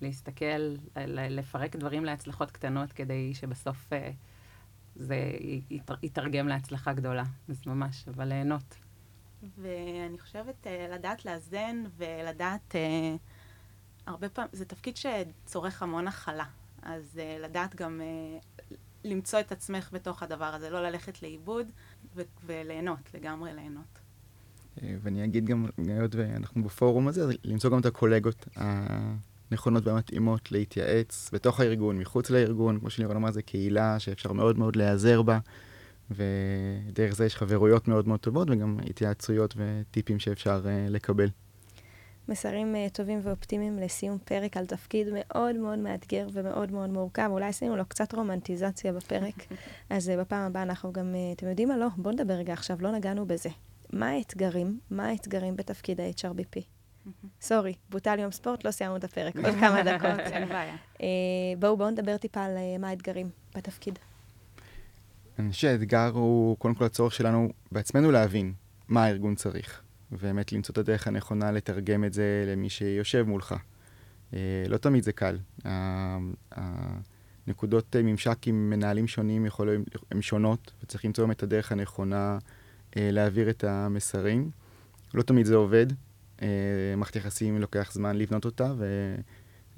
להסתכל, 0.00 0.74
לפרק 1.06 1.76
דברים 1.76 2.04
להצלחות 2.04 2.50
קטנות 2.50 2.92
כדי 2.92 3.34
שבסוף 3.34 3.92
אה, 3.92 4.10
זה 4.96 5.16
יתרגם 6.02 6.48
להצלחה 6.48 6.92
גדולה. 6.92 7.24
אז 7.48 7.66
ממש, 7.66 8.04
אבל 8.08 8.28
ליהנות. 8.28 8.74
ואני 9.58 10.18
חושבת 10.18 10.66
לדעת 10.90 11.24
לאזן 11.24 11.84
ולדעת, 11.96 12.74
הרבה 14.06 14.28
פעמים, 14.28 14.50
זה 14.52 14.64
תפקיד 14.64 14.96
שצורך 14.96 15.82
המון 15.82 16.08
הכלה. 16.08 16.44
אז 16.84 17.20
uh, 17.20 17.44
לדעת 17.44 17.74
גם 17.74 18.00
uh, 18.00 18.74
למצוא 19.04 19.40
את 19.40 19.52
עצמך 19.52 19.90
בתוך 19.92 20.22
הדבר 20.22 20.44
הזה, 20.44 20.70
לא 20.70 20.82
ללכת 20.82 21.22
לאיבוד 21.22 21.66
ו- 22.16 22.22
וליהנות, 22.46 23.14
לגמרי 23.14 23.52
ליהנות. 23.54 23.98
אה, 24.82 24.96
ואני 25.02 25.24
אגיד 25.24 25.46
גם, 25.46 25.66
היות 25.88 26.14
ואנחנו 26.14 26.64
בפורום 26.64 27.08
הזה, 27.08 27.22
אז 27.22 27.30
למצוא 27.44 27.70
גם 27.70 27.78
את 27.78 27.86
הקולגות 27.86 28.48
הנכונות 28.56 29.86
והמתאימות 29.86 30.52
להתייעץ 30.52 31.30
בתוך 31.32 31.60
הארגון, 31.60 31.98
מחוץ 31.98 32.30
לארגון, 32.30 32.80
כמו 32.80 32.90
שלירון 32.90 33.16
אמר, 33.16 33.30
זו 33.30 33.40
קהילה 33.46 33.98
שאפשר 33.98 34.32
מאוד 34.32 34.58
מאוד 34.58 34.76
להיעזר 34.76 35.22
בה, 35.22 35.38
ודרך 36.10 37.14
זה 37.14 37.26
יש 37.26 37.36
חברויות 37.36 37.88
מאוד 37.88 38.08
מאוד 38.08 38.20
טובות 38.20 38.50
וגם 38.50 38.78
התייעצויות 38.90 39.54
וטיפים 39.56 40.18
שאפשר 40.18 40.60
לקבל. 40.88 41.28
מסרים 42.28 42.74
uh, 42.74 42.90
טובים 42.92 43.20
ואופטימיים 43.22 43.78
לסיום 43.78 44.18
פרק 44.24 44.56
על 44.56 44.66
תפקיד 44.66 45.08
מאוד 45.12 45.56
מאוד 45.56 45.78
מאתגר 45.78 46.26
ומאוד 46.32 46.72
מאוד 46.72 46.90
מורכב. 46.90 47.28
אולי 47.30 47.46
עשינו 47.46 47.76
לו 47.76 47.84
קצת 47.86 48.14
רומנטיזציה 48.14 48.92
בפרק, 48.92 49.34
אז 49.90 50.08
uh, 50.08 50.20
בפעם 50.20 50.42
הבאה 50.46 50.62
אנחנו 50.62 50.92
גם, 50.92 51.14
uh, 51.14 51.36
אתם 51.36 51.48
יודעים 51.48 51.68
מה? 51.68 51.76
לא, 51.76 51.86
בואו 51.96 52.14
נדבר 52.14 52.34
רגע 52.34 52.52
עכשיו, 52.52 52.76
לא 52.80 52.92
נגענו 52.92 53.26
בזה. 53.26 53.48
מה 53.92 54.08
האתגרים? 54.08 54.78
מה 54.90 55.08
האתגרים 55.08 55.56
בתפקיד 55.56 56.00
ה-HRBP? 56.00 56.60
סורי, 57.48 57.74
בוטל 57.90 58.18
יום 58.18 58.32
ספורט, 58.32 58.64
לא 58.64 58.70
סיימנו 58.70 58.96
את 58.96 59.04
הפרק, 59.04 59.36
עוד 59.36 59.54
כמה 59.60 59.82
דקות. 59.82 60.20
אין 60.20 60.48
בעיה. 60.48 60.76
בואו, 61.58 61.76
בואו 61.76 61.90
נדבר 61.90 62.16
טיפה 62.16 62.44
על 62.44 62.56
מה 62.78 62.88
האתגרים 62.88 63.30
בתפקיד. 63.56 63.98
אני 65.38 65.50
חושב 65.50 65.68
שהאתגר 65.68 66.10
הוא 66.14 66.56
קודם 66.58 66.74
כל 66.74 66.84
הצורך 66.84 67.14
שלנו 67.14 67.48
בעצמנו 67.72 68.10
להבין 68.10 68.52
מה 68.88 69.04
הארגון 69.04 69.34
צריך. 69.34 69.83
ובאמת 70.14 70.52
למצוא 70.52 70.72
את 70.72 70.78
הדרך 70.78 71.06
הנכונה 71.06 71.52
לתרגם 71.52 72.04
את 72.04 72.12
זה 72.12 72.44
למי 72.48 72.70
שיושב 72.70 73.24
מולך. 73.28 73.54
אה, 74.34 74.64
לא 74.68 74.76
תמיד 74.76 75.04
זה 75.04 75.12
קל. 75.12 75.38
הנקודות 77.46 77.96
ממשק 77.96 78.46
עם 78.46 78.70
מנהלים 78.70 79.06
שונים 79.06 79.46
יכולים, 79.46 79.84
הן 80.10 80.22
שונות, 80.22 80.72
וצריך 80.82 81.04
למצוא 81.04 81.30
את 81.30 81.42
הדרך 81.42 81.72
הנכונה 81.72 82.38
אה, 82.96 83.08
להעביר 83.12 83.50
את 83.50 83.64
המסרים. 83.64 84.50
לא 85.14 85.22
תמיד 85.22 85.46
זה 85.46 85.54
עובד. 85.54 85.86
אה, 86.42 86.48
מערכת 86.96 87.16
יחסים 87.16 87.60
לוקח 87.60 87.92
זמן 87.92 88.16
לבנות 88.16 88.44
אותה, 88.44 88.74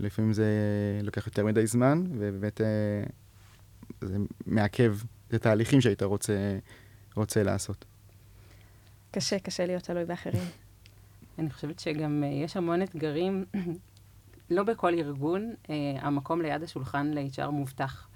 ולפעמים 0.00 0.32
זה 0.32 0.46
לוקח 1.02 1.26
יותר 1.26 1.44
מדי 1.44 1.66
זמן, 1.66 2.04
ובאמת 2.18 2.60
זה 4.00 4.16
מעכב 4.46 4.96
את 5.28 5.34
התהליכים 5.34 5.80
שהיית 5.80 6.02
רוצה, 6.02 6.58
רוצה 7.14 7.42
לעשות. 7.42 7.84
קשה, 9.16 9.38
קשה 9.38 9.66
להיות 9.66 9.82
תלוי 9.82 10.04
באחרים. 10.04 10.42
אני 11.38 11.50
חושבת 11.50 11.78
שגם 11.78 12.24
uh, 12.24 12.44
יש 12.44 12.56
המון 12.56 12.82
אתגרים. 12.82 13.44
לא 14.50 14.62
בכל 14.62 14.94
ארגון 14.94 15.54
uh, 15.64 15.68
המקום 16.00 16.42
ליד 16.42 16.62
השולחן 16.62 17.10
ל-HR 17.14 17.50
מובטח. 17.50 18.08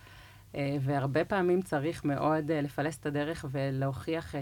Uh, 0.53 0.57
והרבה 0.81 1.25
פעמים 1.25 1.63
צריך 1.63 2.05
מאוד 2.05 2.53
לפלס 2.53 2.99
את 2.99 3.07
הדרך 3.07 3.45
ולהוכיח, 3.51 4.35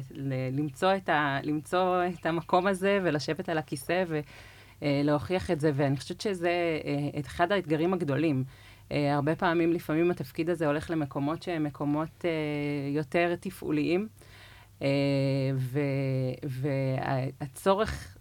למצוא, 0.53 0.97
את 0.97 1.09
ה- 1.09 1.39
למצוא 1.43 2.03
את 2.21 2.27
המקום 2.27 2.67
הזה 2.67 3.01
ולשבת 3.03 3.49
על 3.49 3.59
הכיסא 3.59 4.05
ולהוכיח 4.83 5.51
את 5.51 5.61
זה. 5.61 5.71
ואני 5.75 5.97
חושבת 5.97 6.21
שזה 6.21 6.53
אחד 7.21 7.53
האתגרים 7.53 7.95
הגדולים. 7.95 8.45
הרבה 8.91 9.37
פעמים, 9.37 9.73
לפעמים 9.73 10.11
התפקיד 10.11 10.51
הזה 10.51 10.67
הולך 10.67 10.91
למקומות 10.91 11.43
שהם 11.43 11.65
מקומות 11.65 12.25
יותר 12.95 13.35
תפעוליים. 13.41 14.09
אה, 14.83 14.89
והצורך 17.41 18.17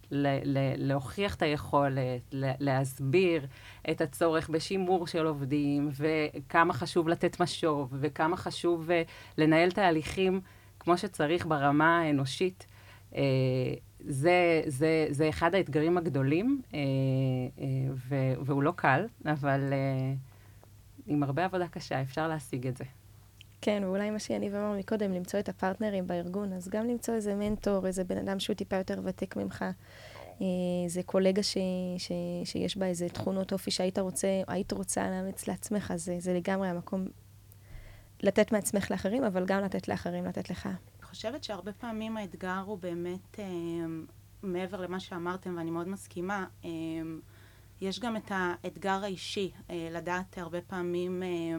להוכיח 0.76 1.34
את 1.34 1.42
היכולת, 1.42 2.22
להסביר 2.32 3.46
את 3.90 4.00
הצורך 4.00 4.50
בשימור 4.50 5.06
של 5.06 5.26
עובדים, 5.26 5.90
וכמה 5.96 6.72
חשוב 6.72 7.08
לתת 7.08 7.40
משוב, 7.40 7.94
וכמה 8.00 8.36
חשוב 8.36 8.90
אה, 8.90 9.02
לנהל 9.38 9.70
תהליכים 9.70 10.40
כמו 10.80 10.98
שצריך 10.98 11.46
ברמה 11.46 11.98
האנושית. 11.98 12.66
אה, 13.14 13.20
זה, 14.00 14.62
זה, 14.66 15.06
זה 15.10 15.28
אחד 15.28 15.54
האתגרים 15.54 15.98
הגדולים, 15.98 16.62
והוא 18.46 18.62
לא 18.62 18.72
קל, 18.76 19.06
אבל 19.24 19.60
עם 21.06 21.22
הרבה 21.22 21.44
עבודה 21.44 21.68
קשה 21.68 22.02
אפשר 22.02 22.28
להשיג 22.28 22.66
את 22.66 22.76
זה. 22.76 22.84
כן, 23.60 23.82
ואולי 23.84 24.10
מה 24.10 24.18
שיניב 24.18 24.54
אמר 24.54 24.78
מקודם, 24.78 25.12
למצוא 25.12 25.40
את 25.40 25.48
הפרטנרים 25.48 26.06
בארגון, 26.06 26.52
אז 26.52 26.68
גם 26.68 26.88
למצוא 26.88 27.14
איזה 27.14 27.34
מנטור, 27.34 27.86
איזה 27.86 28.04
בן 28.04 28.18
אדם 28.18 28.40
שהוא 28.40 28.56
טיפה 28.56 28.76
יותר 28.76 29.00
ותיק 29.04 29.36
ממך, 29.36 29.64
איזה 30.84 31.02
קולגה 31.02 31.42
ש, 31.42 31.58
ש, 31.98 32.12
שיש 32.44 32.76
בה 32.76 32.86
איזה 32.86 33.08
תכונות 33.08 33.52
אופי 33.52 33.70
שהיית 33.70 33.98
רוצה, 33.98 34.42
היית 34.46 34.72
רוצה 34.72 35.10
לאמץ 35.10 35.48
לעצמך, 35.48 35.90
אז 35.90 36.04
זה, 36.04 36.16
זה 36.18 36.34
לגמרי 36.34 36.68
המקום 36.68 37.06
לתת 38.22 38.52
מעצמך 38.52 38.90
לאחרים, 38.90 39.24
אבל 39.24 39.44
גם 39.46 39.62
לתת 39.62 39.88
לאחרים 39.88 40.24
לתת 40.24 40.50
לך. 40.50 40.66
אני 40.66 41.06
חושבת 41.06 41.44
שהרבה 41.44 41.72
פעמים 41.72 42.16
האתגר 42.16 42.62
הוא 42.66 42.78
באמת, 42.78 43.38
אה, 43.38 43.44
מעבר 44.42 44.80
למה 44.80 45.00
שאמרתם, 45.00 45.54
ואני 45.56 45.70
מאוד 45.70 45.88
מסכימה, 45.88 46.46
אה, 46.64 46.70
יש 47.80 48.00
גם 48.00 48.16
את 48.16 48.32
האתגר 48.34 49.04
האישי, 49.04 49.50
אה, 49.70 49.88
לדעת 49.92 50.38
הרבה 50.38 50.60
פעמים... 50.60 51.22
אה, 51.22 51.28
אה, 51.28 51.54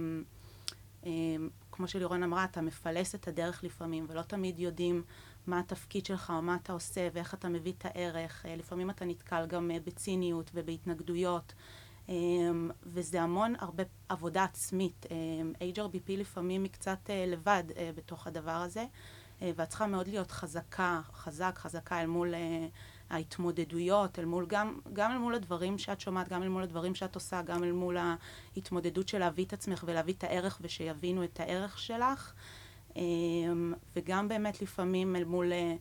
כמו 1.71 1.87
שלירון 1.87 2.23
אמרה, 2.23 2.43
אתה 2.43 2.61
מפלס 2.61 3.15
את 3.15 3.27
הדרך 3.27 3.63
לפעמים, 3.63 4.05
ולא 4.09 4.21
תמיד 4.21 4.59
יודעים 4.59 5.03
מה 5.49 5.59
התפקיד 5.59 6.05
שלך 6.05 6.33
או 6.35 6.41
מה 6.41 6.57
אתה 6.63 6.73
עושה 6.73 7.07
ואיך 7.13 7.33
אתה 7.33 7.49
מביא 7.49 7.73
את 7.77 7.85
הערך. 7.85 8.45
אה, 8.45 8.55
לפעמים 8.55 8.89
אתה 8.89 9.05
נתקל 9.05 9.45
גם 9.45 9.71
אה, 9.71 9.77
בציניות 9.85 10.51
ובהתנגדויות, 10.53 11.53
אה, 12.09 12.15
וזה 12.83 13.21
המון 13.21 13.53
הרבה 13.59 13.83
עבודה 14.09 14.43
עצמית. 14.43 15.05
HRBP 15.75 16.11
לפעמים 16.17 16.63
היא 16.63 16.71
קצת 16.71 17.09
לבד 17.27 17.63
בתוך 17.95 18.27
הדבר 18.27 18.51
הזה, 18.51 18.85
ואת 19.41 19.69
צריכה 19.69 19.87
מאוד 19.87 20.07
להיות 20.07 20.31
חזקה, 20.31 21.01
חזק, 21.13 21.53
חזקה 21.57 22.01
אל 22.01 22.07
מול 22.07 22.33
ההתמודדויות, 23.09 24.19
אל 24.19 24.25
מול, 24.25 24.45
גם, 24.47 24.79
גם 24.93 25.11
אל 25.11 25.17
מול 25.17 25.35
הדברים 25.35 25.77
שאת 25.77 25.99
שומעת, 25.99 26.29
גם 26.29 26.43
אל 26.43 26.49
מול 26.49 26.63
הדברים 26.63 26.95
שאת 26.95 27.15
עושה, 27.15 27.41
גם 27.41 27.63
אל 27.63 27.71
מול 27.71 27.97
ההתמודדות 28.55 29.07
של 29.07 29.19
להביא 29.19 29.45
את 29.45 29.53
עצמך 29.53 29.83
ולהביא 29.87 30.13
את 30.13 30.23
הערך 30.23 30.59
ושיבינו 30.61 31.23
את 31.23 31.39
הערך 31.39 31.79
שלך. 31.79 32.33
אמ, 32.95 33.73
וגם 33.95 34.27
באמת 34.27 34.61
לפעמים 34.61 35.15
אל 35.15 35.23
מול 35.23 35.53
אה, 35.53 35.75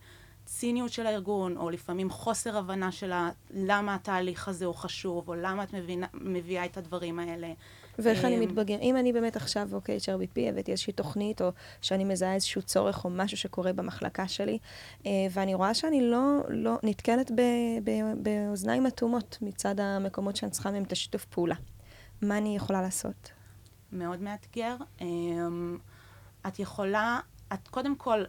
ציניות 0.48 0.92
של 0.92 1.06
הארגון, 1.06 1.56
או 1.56 1.70
לפעמים 1.70 2.10
חוסר 2.10 2.56
הבנה 2.56 2.92
של 2.92 3.12
למה 3.50 3.94
התהליך 3.94 4.48
הזה 4.48 4.64
הוא 4.64 4.74
חשוב, 4.74 5.28
או 5.28 5.34
למה 5.34 5.62
את 5.62 5.72
מבינה, 5.72 6.06
מביאה 6.14 6.64
את 6.64 6.76
הדברים 6.76 7.18
האלה. 7.18 7.52
ואיך 7.98 8.24
אני 8.24 8.36
מתבגר, 8.36 8.76
אם 8.80 8.96
אני 8.96 9.12
באמת 9.12 9.36
עכשיו, 9.36 9.68
אוקיי, 9.72 9.96
HRBP, 9.96 10.40
הבאתי 10.48 10.72
איזושהי 10.72 10.92
תוכנית, 10.92 11.42
או 11.42 11.50
שאני 11.82 12.04
מזהה 12.04 12.34
איזשהו 12.34 12.62
צורך, 12.62 13.04
או 13.04 13.10
משהו 13.10 13.36
שקורה 13.36 13.72
במחלקה 13.72 14.28
שלי, 14.28 14.58
אה, 15.06 15.10
ואני 15.30 15.54
רואה 15.54 15.74
שאני 15.74 16.10
לא, 16.10 16.40
לא 16.48 16.74
נתקלת 16.82 17.30
באוזניים 18.22 18.86
אטומות 18.86 19.38
מצד 19.42 19.80
המקומות 19.80 20.36
שאני 20.36 20.50
צריכה 20.50 20.70
מהם 20.70 20.82
את 20.82 20.92
השיתוף 20.92 21.24
פעולה. 21.24 21.54
מה 22.22 22.38
אני 22.38 22.56
יכולה 22.56 22.82
לעשות? 22.82 23.30
מאוד 23.92 24.22
מאתגר. 24.22 24.76
אמ, 25.00 25.78
את 26.46 26.58
יכולה, 26.58 27.20
את 27.52 27.68
קודם 27.68 27.96
כל, 27.96 28.24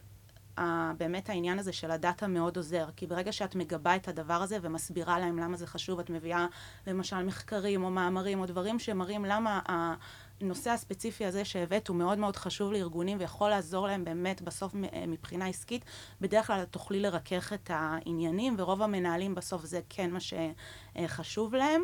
באמת 0.97 1.29
העניין 1.29 1.59
הזה 1.59 1.73
של 1.73 1.91
הדאטה 1.91 2.27
מאוד 2.27 2.57
עוזר, 2.57 2.85
כי 2.95 3.07
ברגע 3.07 3.31
שאת 3.31 3.55
מגבה 3.55 3.95
את 3.95 4.07
הדבר 4.07 4.33
הזה 4.33 4.57
ומסבירה 4.61 5.19
להם 5.19 5.39
למה 5.39 5.57
זה 5.57 5.67
חשוב, 5.67 5.99
את 5.99 6.09
מביאה 6.09 6.47
למשל 6.87 7.23
מחקרים 7.23 7.83
או 7.83 7.89
מאמרים 7.91 8.39
או 8.39 8.45
דברים 8.45 8.79
שמראים 8.79 9.25
למה 9.25 9.59
הנושא 9.65 10.69
הספציפי 10.69 11.25
הזה 11.25 11.45
שהבאת 11.45 11.87
הוא 11.87 11.95
מאוד 11.95 12.17
מאוד 12.17 12.35
חשוב 12.35 12.71
לארגונים 12.71 13.17
ויכול 13.19 13.49
לעזור 13.49 13.87
להם 13.87 14.05
באמת 14.05 14.41
בסוף 14.41 14.75
מבחינה 15.07 15.47
עסקית, 15.47 15.85
בדרך 16.21 16.47
כלל 16.47 16.63
תוכלי 16.63 16.99
לרכך 16.99 17.53
את 17.53 17.71
העניינים 17.73 18.55
ורוב 18.57 18.81
המנהלים 18.81 19.35
בסוף 19.35 19.65
זה 19.65 19.79
כן 19.89 20.11
מה 20.11 20.19
שחשוב 20.19 21.55
להם. 21.55 21.83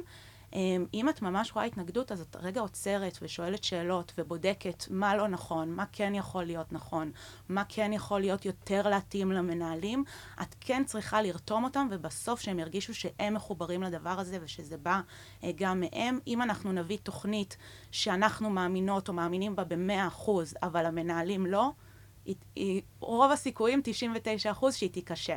אמ, 0.56 0.86
אם 0.94 1.10
את 1.10 1.22
ממש 1.22 1.52
רואה 1.52 1.66
התנגדות, 1.66 2.12
אז 2.12 2.22
את 2.22 2.36
רגע 2.40 2.62
עוצרת 2.62 3.18
ושואלת 3.22 3.64
שאלות 3.64 4.14
ובודקת 4.18 4.84
מה 4.90 5.16
לא 5.16 5.28
נכון, 5.28 5.72
מה 5.72 5.86
כן 5.92 6.16
יכול 6.16 6.44
להיות 6.44 6.74
נכון, 6.74 7.12
מה 7.50 7.64
כן 7.70 7.94
יכול 7.94 8.20
להיות 8.20 8.46
יותר 8.46 8.90
להתאים 8.90 9.32
למנהלים. 9.32 10.04
את 10.42 10.56
כן 10.60 10.84
צריכה 10.86 11.22
לרתום 11.22 11.64
אותם, 11.64 11.88
ובסוף 11.92 12.42
שהם 12.42 12.60
ירגישו 12.60 12.94
שהם 12.94 13.34
מחוברים 13.34 13.84
לדבר 13.84 14.20
הזה 14.20 14.38
ושזה 14.42 14.78
בא 14.78 15.02
אה, 15.44 15.52
גם 15.56 15.80
מהם. 15.80 16.20
אם 16.28 16.42
אנחנו 16.42 16.72
נביא 16.72 16.98
תוכנית 17.04 17.58
שאנחנו 17.92 18.50
מאמינות 18.50 19.10
או 19.10 19.14
מאמינים 19.14 19.56
בה 19.56 19.64
במאה 19.64 20.08
אחוז, 20.08 20.54
אבל 20.64 20.86
המנהלים 20.86 21.46
לא, 21.46 21.72
היא, 22.26 22.36
היא, 22.56 22.82
רוב 23.00 23.32
הסיכויים, 23.32 23.82
99 23.84 24.52
אחוז, 24.52 24.76
שהיא 24.76 24.90
תיכשל. 24.90 25.34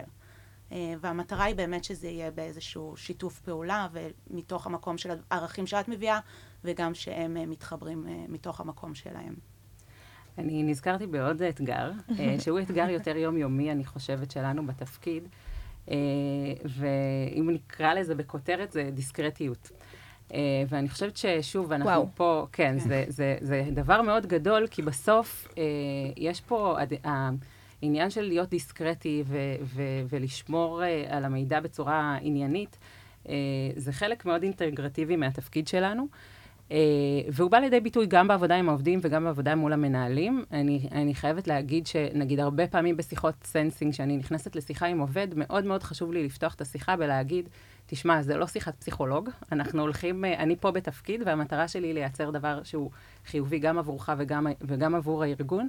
אה, 0.72 0.94
והמטרה 1.00 1.44
היא 1.44 1.54
באמת 1.54 1.84
שזה 1.84 2.08
יהיה 2.08 2.30
באיזשהו 2.30 2.94
שיתוף 2.96 3.40
פעולה, 3.40 3.88
ומתוך 3.92 4.66
המקום 4.66 4.98
של 4.98 5.10
הערכים 5.30 5.66
שאת 5.66 5.88
מביאה, 5.88 6.20
וגם 6.64 6.94
שהם 6.94 7.36
אה, 7.36 7.46
מתחברים 7.46 8.06
אה, 8.08 8.24
מתוך 8.28 8.60
המקום 8.60 8.94
שלהם. 8.94 9.34
אני 10.38 10.62
נזכרתי 10.62 11.06
בעוד 11.06 11.42
אתגר, 11.42 11.90
שהוא 12.42 12.60
אתגר 12.60 12.90
יותר 12.90 13.16
יומיומי, 13.16 13.72
אני 13.72 13.84
חושבת, 13.84 14.30
שלנו 14.30 14.66
בתפקיד, 14.66 15.28
ואם 16.64 17.50
נקרא 17.52 17.94
לזה 17.94 18.14
בכותרת, 18.14 18.72
זה 18.72 18.90
דיסקרטיות. 18.92 19.70
ואני 20.68 20.88
חושבת 20.88 21.16
ששוב, 21.16 21.72
אנחנו 21.72 21.90
וואו. 21.90 22.08
פה, 22.14 22.46
כן, 22.52 22.78
כן. 22.80 22.88
זה, 22.88 23.04
זה, 23.08 23.36
זה 23.40 23.68
דבר 23.72 24.02
מאוד 24.02 24.26
גדול, 24.26 24.66
כי 24.66 24.82
בסוף 24.82 25.48
יש 26.16 26.40
פה... 26.40 26.76
עניין 27.82 28.10
של 28.10 28.22
להיות 28.22 28.48
דיסקרטי 28.50 29.22
ו- 29.26 29.54
ו- 29.62 30.02
ולשמור 30.08 30.82
uh, 30.82 31.12
על 31.12 31.24
המידע 31.24 31.60
בצורה 31.60 32.18
עניינית, 32.20 32.78
uh, 33.24 33.28
זה 33.76 33.92
חלק 33.92 34.24
מאוד 34.24 34.42
אינטגרטיבי 34.42 35.16
מהתפקיד 35.16 35.68
שלנו. 35.68 36.06
Uh, 36.68 36.72
והוא 37.32 37.50
בא 37.50 37.58
לידי 37.58 37.80
ביטוי 37.80 38.06
גם 38.06 38.28
בעבודה 38.28 38.56
עם 38.56 38.68
העובדים 38.68 38.98
וגם 39.02 39.24
בעבודה 39.24 39.54
מול 39.54 39.72
המנהלים. 39.72 40.44
אני, 40.52 40.88
אני 40.92 41.14
חייבת 41.14 41.46
להגיד 41.48 41.86
שנגיד 41.86 42.40
הרבה 42.40 42.66
פעמים 42.66 42.96
בשיחות 42.96 43.34
sensing, 43.44 43.92
כשאני 43.92 44.16
נכנסת 44.16 44.56
לשיחה 44.56 44.86
עם 44.86 44.98
עובד, 44.98 45.28
מאוד 45.36 45.64
מאוד 45.64 45.82
חשוב 45.82 46.12
לי 46.12 46.24
לפתוח 46.24 46.54
את 46.54 46.60
השיחה 46.60 46.94
ולהגיד, 46.98 47.48
תשמע, 47.86 48.22
זה 48.22 48.36
לא 48.36 48.46
שיחת 48.46 48.74
פסיכולוג, 48.74 49.30
אנחנו 49.52 49.82
הולכים, 49.82 50.24
אני 50.24 50.56
פה 50.56 50.70
בתפקיד, 50.70 51.22
והמטרה 51.26 51.68
שלי 51.68 51.86
היא 51.86 51.94
לייצר 51.94 52.30
דבר 52.30 52.62
שהוא 52.62 52.90
חיובי 53.26 53.58
גם 53.58 53.78
עבורך 53.78 54.10
וגם, 54.18 54.46
וגם 54.60 54.94
עבור 54.94 55.22
הארגון. 55.22 55.68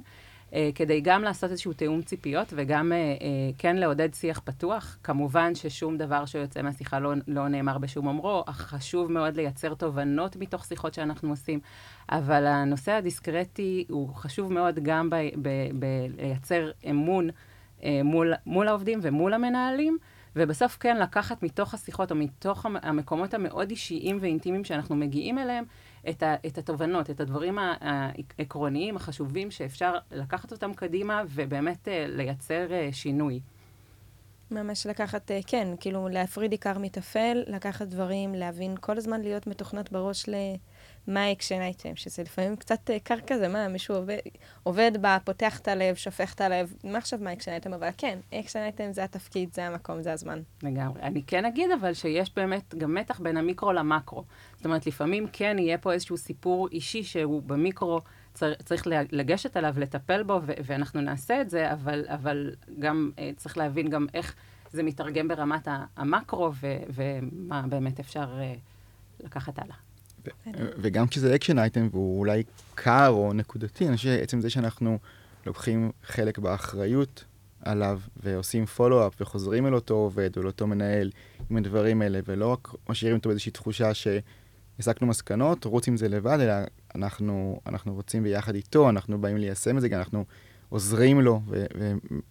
כדי 0.74 1.00
גם 1.00 1.22
לעשות 1.22 1.50
איזשהו 1.50 1.72
תיאום 1.72 2.02
ציפיות 2.02 2.52
וגם 2.56 2.92
אה, 2.92 2.96
אה, 2.96 3.14
כן 3.58 3.76
לעודד 3.76 4.14
שיח 4.14 4.40
פתוח. 4.44 4.98
כמובן 5.02 5.54
ששום 5.54 5.96
דבר 5.96 6.24
שיוצא 6.24 6.62
מהשיחה 6.62 6.98
לא, 6.98 7.12
לא 7.26 7.48
נאמר 7.48 7.78
בשום 7.78 8.06
אומרו, 8.06 8.44
אך 8.46 8.60
חשוב 8.60 9.12
מאוד 9.12 9.36
לייצר 9.36 9.74
תובנות 9.74 10.36
מתוך 10.36 10.64
שיחות 10.64 10.94
שאנחנו 10.94 11.30
עושים. 11.30 11.60
אבל 12.10 12.46
הנושא 12.46 12.92
הדיסקרטי 12.92 13.84
הוא 13.88 14.14
חשוב 14.14 14.52
מאוד 14.52 14.78
גם 14.82 15.10
בלייצר 15.72 16.70
אמון 16.90 17.30
אה, 17.84 18.00
מול, 18.04 18.32
מול 18.46 18.68
העובדים 18.68 18.98
ומול 19.02 19.34
המנהלים. 19.34 19.98
ובסוף 20.36 20.76
כן 20.80 20.96
לקחת 20.96 21.42
מתוך 21.42 21.74
השיחות 21.74 22.10
או 22.10 22.16
מתוך 22.16 22.66
המקומות 22.82 23.34
המאוד 23.34 23.70
אישיים 23.70 24.18
ואינטימיים 24.20 24.64
שאנחנו 24.64 24.96
מגיעים 24.96 25.38
אליהם, 25.38 25.64
את, 26.08 26.22
ה, 26.22 26.34
את 26.46 26.58
התובנות, 26.58 27.10
את 27.10 27.20
הדברים 27.20 27.58
העקרוניים, 27.58 28.96
החשובים, 28.96 29.50
שאפשר 29.50 29.94
לקחת 30.10 30.52
אותם 30.52 30.74
קדימה 30.74 31.22
ובאמת 31.28 31.88
uh, 31.88 31.90
לייצר 32.08 32.66
uh, 32.68 32.94
שינוי. 32.94 33.40
ממש 34.50 34.86
לקחת, 34.86 35.30
uh, 35.30 35.34
כן, 35.46 35.68
כאילו 35.80 36.08
להפריד 36.08 36.52
עיקר 36.52 36.78
מטפל, 36.78 37.42
לקחת 37.46 37.86
דברים, 37.86 38.34
להבין, 38.34 38.74
כל 38.80 38.96
הזמן 38.96 39.20
להיות 39.20 39.46
מתוכנת 39.46 39.92
בראש 39.92 40.28
ל... 40.28 40.34
מה 41.10 41.24
ה 41.24 41.29
action 41.29 41.60
item, 41.60 41.96
שזה 41.96 42.22
לפעמים 42.22 42.56
קצת 42.56 42.90
קר 43.02 43.20
כזה, 43.26 43.48
מה, 43.48 43.68
מישהו 43.68 43.94
עובד, 43.94 44.18
עובד 44.62 44.92
בה, 45.00 45.18
פותח 45.24 45.58
את 45.58 45.68
הלב, 45.68 45.94
שופך 45.94 46.34
את 46.34 46.40
הלב, 46.40 46.74
מה 46.84 46.98
עכשיו 46.98 47.18
מה 47.22 47.30
ה 47.30 47.33
action 47.33 47.50
item? 47.50 47.72
אבל 47.72 47.88
כן, 47.98 48.18
action 48.34 48.58
item 48.58 48.92
זה 48.92 49.04
התפקיד, 49.04 49.54
זה 49.54 49.66
המקום, 49.66 50.02
זה 50.02 50.12
הזמן. 50.12 50.40
לגמרי. 50.62 51.02
אני 51.02 51.22
כן 51.22 51.44
אגיד 51.44 51.70
אבל 51.70 51.94
שיש 51.94 52.34
באמת 52.36 52.74
גם 52.74 52.94
מתח 52.94 53.20
בין 53.20 53.36
המיקרו 53.36 53.72
למקרו. 53.72 54.24
זאת 54.56 54.64
אומרת, 54.64 54.86
לפעמים 54.86 55.26
כן 55.32 55.56
יהיה 55.58 55.78
פה 55.78 55.92
איזשהו 55.92 56.16
סיפור 56.16 56.68
אישי 56.68 57.02
שהוא 57.02 57.42
במיקרו, 57.42 58.00
צר, 58.34 58.54
צריך 58.54 58.86
לגשת 58.86 59.56
עליו, 59.56 59.74
לטפל 59.78 60.22
בו, 60.22 60.40
ו- 60.42 60.52
ואנחנו 60.64 61.00
נעשה 61.00 61.40
את 61.40 61.50
זה, 61.50 61.72
אבל, 61.72 62.04
אבל 62.08 62.54
גם 62.78 63.10
uh, 63.16 63.20
צריך 63.36 63.58
להבין 63.58 63.88
גם 63.88 64.06
איך 64.14 64.34
זה 64.72 64.82
מתרגם 64.82 65.28
ברמת 65.28 65.68
המקרו, 65.96 66.50
ו- 66.54 66.82
ומה 66.88 67.62
באמת 67.68 68.00
אפשר 68.00 68.38
uh, 68.40 69.24
לקחת 69.24 69.58
הלאה. 69.58 69.76
וגם 70.54 71.06
כשזה 71.06 71.34
action 71.34 71.58
item 71.58 71.88
והוא 71.90 72.18
אולי 72.18 72.42
קר 72.74 73.08
או 73.08 73.32
נקודתי, 73.32 73.88
אני 73.88 73.96
חושב 73.96 74.08
שעצם 74.08 74.40
זה 74.40 74.50
שאנחנו 74.50 74.98
לוקחים 75.46 75.90
חלק 76.04 76.38
באחריות 76.38 77.24
עליו 77.62 78.00
ועושים 78.22 78.66
follow-up 78.66 79.20
וחוזרים 79.20 79.66
אל 79.66 79.74
אותו 79.74 79.94
עובד 79.94 80.36
או 80.36 80.42
לאותו 80.42 80.66
מנהל 80.66 81.10
עם 81.50 81.56
הדברים 81.56 82.02
האלה, 82.02 82.20
ולא 82.24 82.46
רק 82.46 82.68
משאירים 82.88 83.16
אותו 83.16 83.28
באיזושהי 83.28 83.52
תחושה 83.52 83.90
שהסקנו 83.94 85.06
מסקנות, 85.06 85.64
רוץ 85.64 85.88
עם 85.88 85.96
זה 85.96 86.08
לבד, 86.08 86.38
אלא 86.40 86.52
אנחנו, 86.94 87.60
אנחנו 87.66 87.94
רוצים 87.94 88.22
ביחד 88.22 88.54
איתו, 88.54 88.88
אנחנו 88.90 89.20
באים 89.20 89.36
ליישם 89.36 89.76
את 89.76 89.82
זה, 89.82 89.88
אנחנו 89.92 90.24
עוזרים 90.68 91.20
לו 91.20 91.42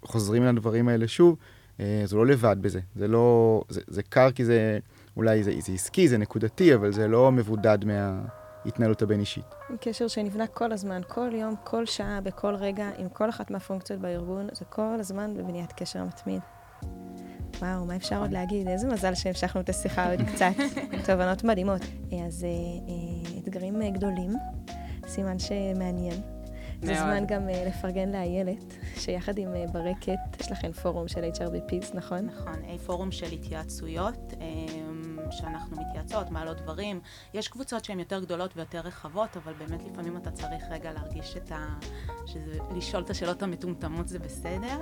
וחוזרים 0.04 0.44
על 0.44 0.50
הדברים 0.50 0.88
האלה 0.88 1.08
שוב, 1.08 1.38
אה, 1.80 2.02
זה 2.06 2.16
לא 2.16 2.28
לבד 2.28 2.58
בזה. 2.62 2.80
זה 2.96 3.08
לא, 3.08 3.62
זה, 3.70 3.82
זה 3.88 4.04
קר 4.04 4.32
כי 4.32 4.46
זה... 4.46 4.80
אולי 5.18 5.44
זה, 5.44 5.52
זה 5.60 5.74
עסקי, 5.74 6.08
זה 6.08 6.18
נקודתי, 6.18 6.76
אבל 6.76 6.92
זה 6.92 7.08
לא 7.08 7.32
מבודד 7.32 7.78
מההתנהלות 7.86 9.02
הבין-אישית. 9.02 9.56
קשר 9.82 10.08
שנבנה 10.08 10.48
כל 10.48 10.72
הזמן, 10.72 11.02
כל 11.08 11.30
יום, 11.34 11.56
כל 11.64 11.86
שעה, 11.86 12.22
בכל 12.22 12.56
רגע, 12.56 12.90
עם 12.98 13.10
כל 13.10 13.30
אחת 13.30 13.52
מהפונקציות 13.52 14.00
בארגון, 14.00 14.48
זה 14.54 14.66
כל 14.66 14.96
הזמן 15.00 15.34
בבניית 15.38 15.74
קשר 15.74 16.04
מתמיד. 16.04 16.42
וואו, 17.60 17.86
מה 17.86 17.96
אפשר 17.96 18.22
עוד 18.22 18.32
להגיד? 18.32 18.68
איזה 18.68 18.88
מזל 18.88 19.16
שהמשכנו 19.16 19.62
את 19.62 19.70
השיחה 19.70 20.12
עוד 20.12 20.20
קצת. 20.22 20.52
תובנות 21.08 21.44
מדהימות. 21.44 21.82
אז 22.28 22.44
אה, 22.44 22.50
אה, 22.50 23.40
אתגרים 23.44 23.82
אה, 23.82 23.90
גדולים, 23.90 24.32
סימן 25.08 25.40
שמעניין. 25.40 26.39
זה 26.82 26.96
זמן 26.96 27.24
גם 27.28 27.50
uh, 27.50 27.68
לפרגן 27.68 28.10
לאיילת, 28.10 28.74
שיחד 28.96 29.38
עם 29.38 29.54
uh, 29.54 29.72
ברקת, 29.72 30.42
יש 30.42 30.52
לכם 30.52 30.72
פורום 30.72 31.08
של 31.08 31.24
HRBPs, 31.24 31.96
נכון? 31.96 32.26
נכון, 32.26 32.78
פורום 32.86 33.12
של 33.12 33.32
התייעצויות. 33.32 34.34
שאנחנו 35.32 35.78
מתייעצות, 35.82 36.32
מעלות 36.32 36.58
דברים. 36.58 37.00
יש 37.34 37.48
קבוצות 37.48 37.86
שהן 37.86 38.00
יותר 38.00 38.20
גדולות 38.20 38.58
ויותר 38.58 38.80
רחבות, 38.80 39.38
אבל 39.38 39.54
באמת 39.54 39.84
לפעמים 39.84 40.18
אתה 40.18 40.32
צריך 40.32 40.64
רגע 40.70 40.94
להרגיש 40.94 41.38
את 41.38 41.52
ה... 41.52 41.76
שזה... 42.26 42.58
לשאול 42.76 43.04
את 43.04 43.10
השאלות 43.10 43.44
המטומטמות 43.44 44.08
זה 44.08 44.20
בסדר. 44.20 44.80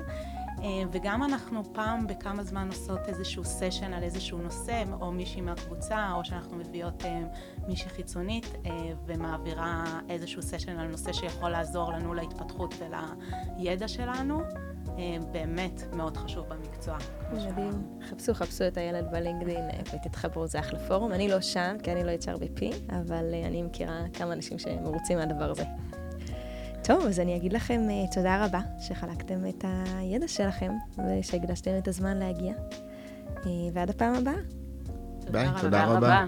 אה, 0.63 0.83
וגם 0.91 1.23
אנחנו 1.23 1.73
פעם 1.73 2.07
בכמה 2.07 2.43
זמן 2.43 2.67
עושות 2.67 2.99
איזשהו 3.07 3.45
סשן 3.45 3.93
על 3.93 4.03
איזשהו 4.03 4.37
נושא, 4.37 4.83
או 5.01 5.11
מישהי 5.11 5.41
מהקבוצה, 5.41 6.11
או 6.13 6.25
שאנחנו 6.25 6.57
מביאות 6.57 7.05
אה, 7.05 7.21
מישהי 7.67 7.89
חיצונית 7.89 8.45
אה, 8.65 8.71
ומעבירה 9.05 9.83
איזשהו 10.09 10.41
סשן 10.41 10.79
על 10.79 10.87
נושא 10.87 11.13
שיכול 11.13 11.49
לעזור 11.49 11.91
לנו 11.91 12.13
להתפתחות 12.13 12.75
ולידע 12.79 13.87
שלנו. 13.87 14.41
באמת 15.31 15.83
מאוד 15.93 16.17
חשוב 16.17 16.45
במקצוע. 16.49 16.97
מדהים. 17.31 17.99
חפשו, 18.09 18.33
חפשו 18.33 18.67
את 18.67 18.77
הילד 18.77 19.11
בלינקדאין 19.11 19.65
ותתחברו, 19.93 20.47
זה 20.47 20.59
אחלה 20.59 20.79
פורום. 20.79 21.13
אני 21.13 21.29
לא 21.29 21.41
שם, 21.41 21.75
כי 21.83 21.91
אני 21.91 22.03
לא 22.03 22.11
HRBP, 22.11 22.63
אבל 22.89 23.33
אני 23.45 23.61
מכירה 23.61 23.99
כמה 24.13 24.33
אנשים 24.33 24.59
שמרוצים 24.59 25.17
מהדבר 25.17 25.51
הזה. 25.51 25.63
טוב, 26.88 27.06
אז 27.06 27.19
אני 27.19 27.36
אגיד 27.36 27.54
לכם 27.54 27.82
uh, 27.88 28.15
תודה 28.15 28.45
רבה 28.45 28.60
שחלקתם 28.80 29.47
את 29.50 29.65
הידע 29.97 30.28
שלכם 30.28 30.71
ושהקדשתם 30.97 31.71
את 31.78 31.88
הזמן 31.88 32.17
להגיע. 32.17 32.54
Uh, 33.36 33.47
ועד 33.73 33.89
הפעם 33.89 34.15
הבאה. 34.15 34.36
ביי, 35.32 35.47
תודה 35.62 35.86
רבה. 35.86 36.26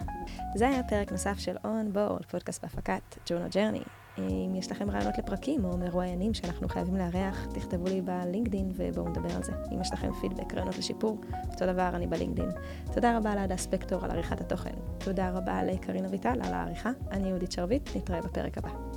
זה 0.56 0.68
היה 0.68 0.84
פרק 0.84 1.12
נוסף 1.12 1.40
של 1.40 1.56
On 1.58 1.96
Board, 1.96 2.28
פודקאסט 2.32 2.64
בהפקת 2.64 3.02
ג'ורנו 3.30 3.46
ג'רני. 3.52 3.82
אם 4.18 4.56
יש 4.56 4.72
לכם 4.72 4.92
רעיונות 4.92 5.18
לפרקים 5.18 5.66
או 5.66 5.78
מרואיינים 5.78 6.34
שאנחנו 6.34 6.70
חייבים 6.70 6.96
לארח, 6.96 7.46
תכתבו 7.54 7.86
לי 7.86 8.02
בלינקדין 8.02 8.72
ובואו 8.76 9.10
נדבר 9.10 9.36
על 9.36 9.44
זה. 9.44 9.52
אם 9.72 9.82
יש 9.82 9.94
לכם 9.94 10.14
פידבק, 10.22 10.54
רעיונות 10.54 10.78
לשיפור, 10.78 11.22
אותו 11.52 11.66
דבר, 11.66 11.90
אני 11.94 12.08
בלינקדין. 12.08 12.50
תודה 12.94 13.18
רבה 13.18 13.36
לעדה 13.36 13.58
ספקטור 13.58 14.06
על 14.06 14.12
עריכת 14.12 14.42
התוכן. 14.42 14.76
תודה 14.98 15.30
רבה 15.30 15.64
לקרינה 15.64 16.08
ויטל 16.12 16.40
על 16.44 16.54
העריכה. 16.54 16.92
אני 17.12 17.30
יהודית 17.30 17.52
שרביט, 17.52 17.96
נתראה 17.96 18.22
בפרק 18.22 18.58
הבא. 18.58 18.90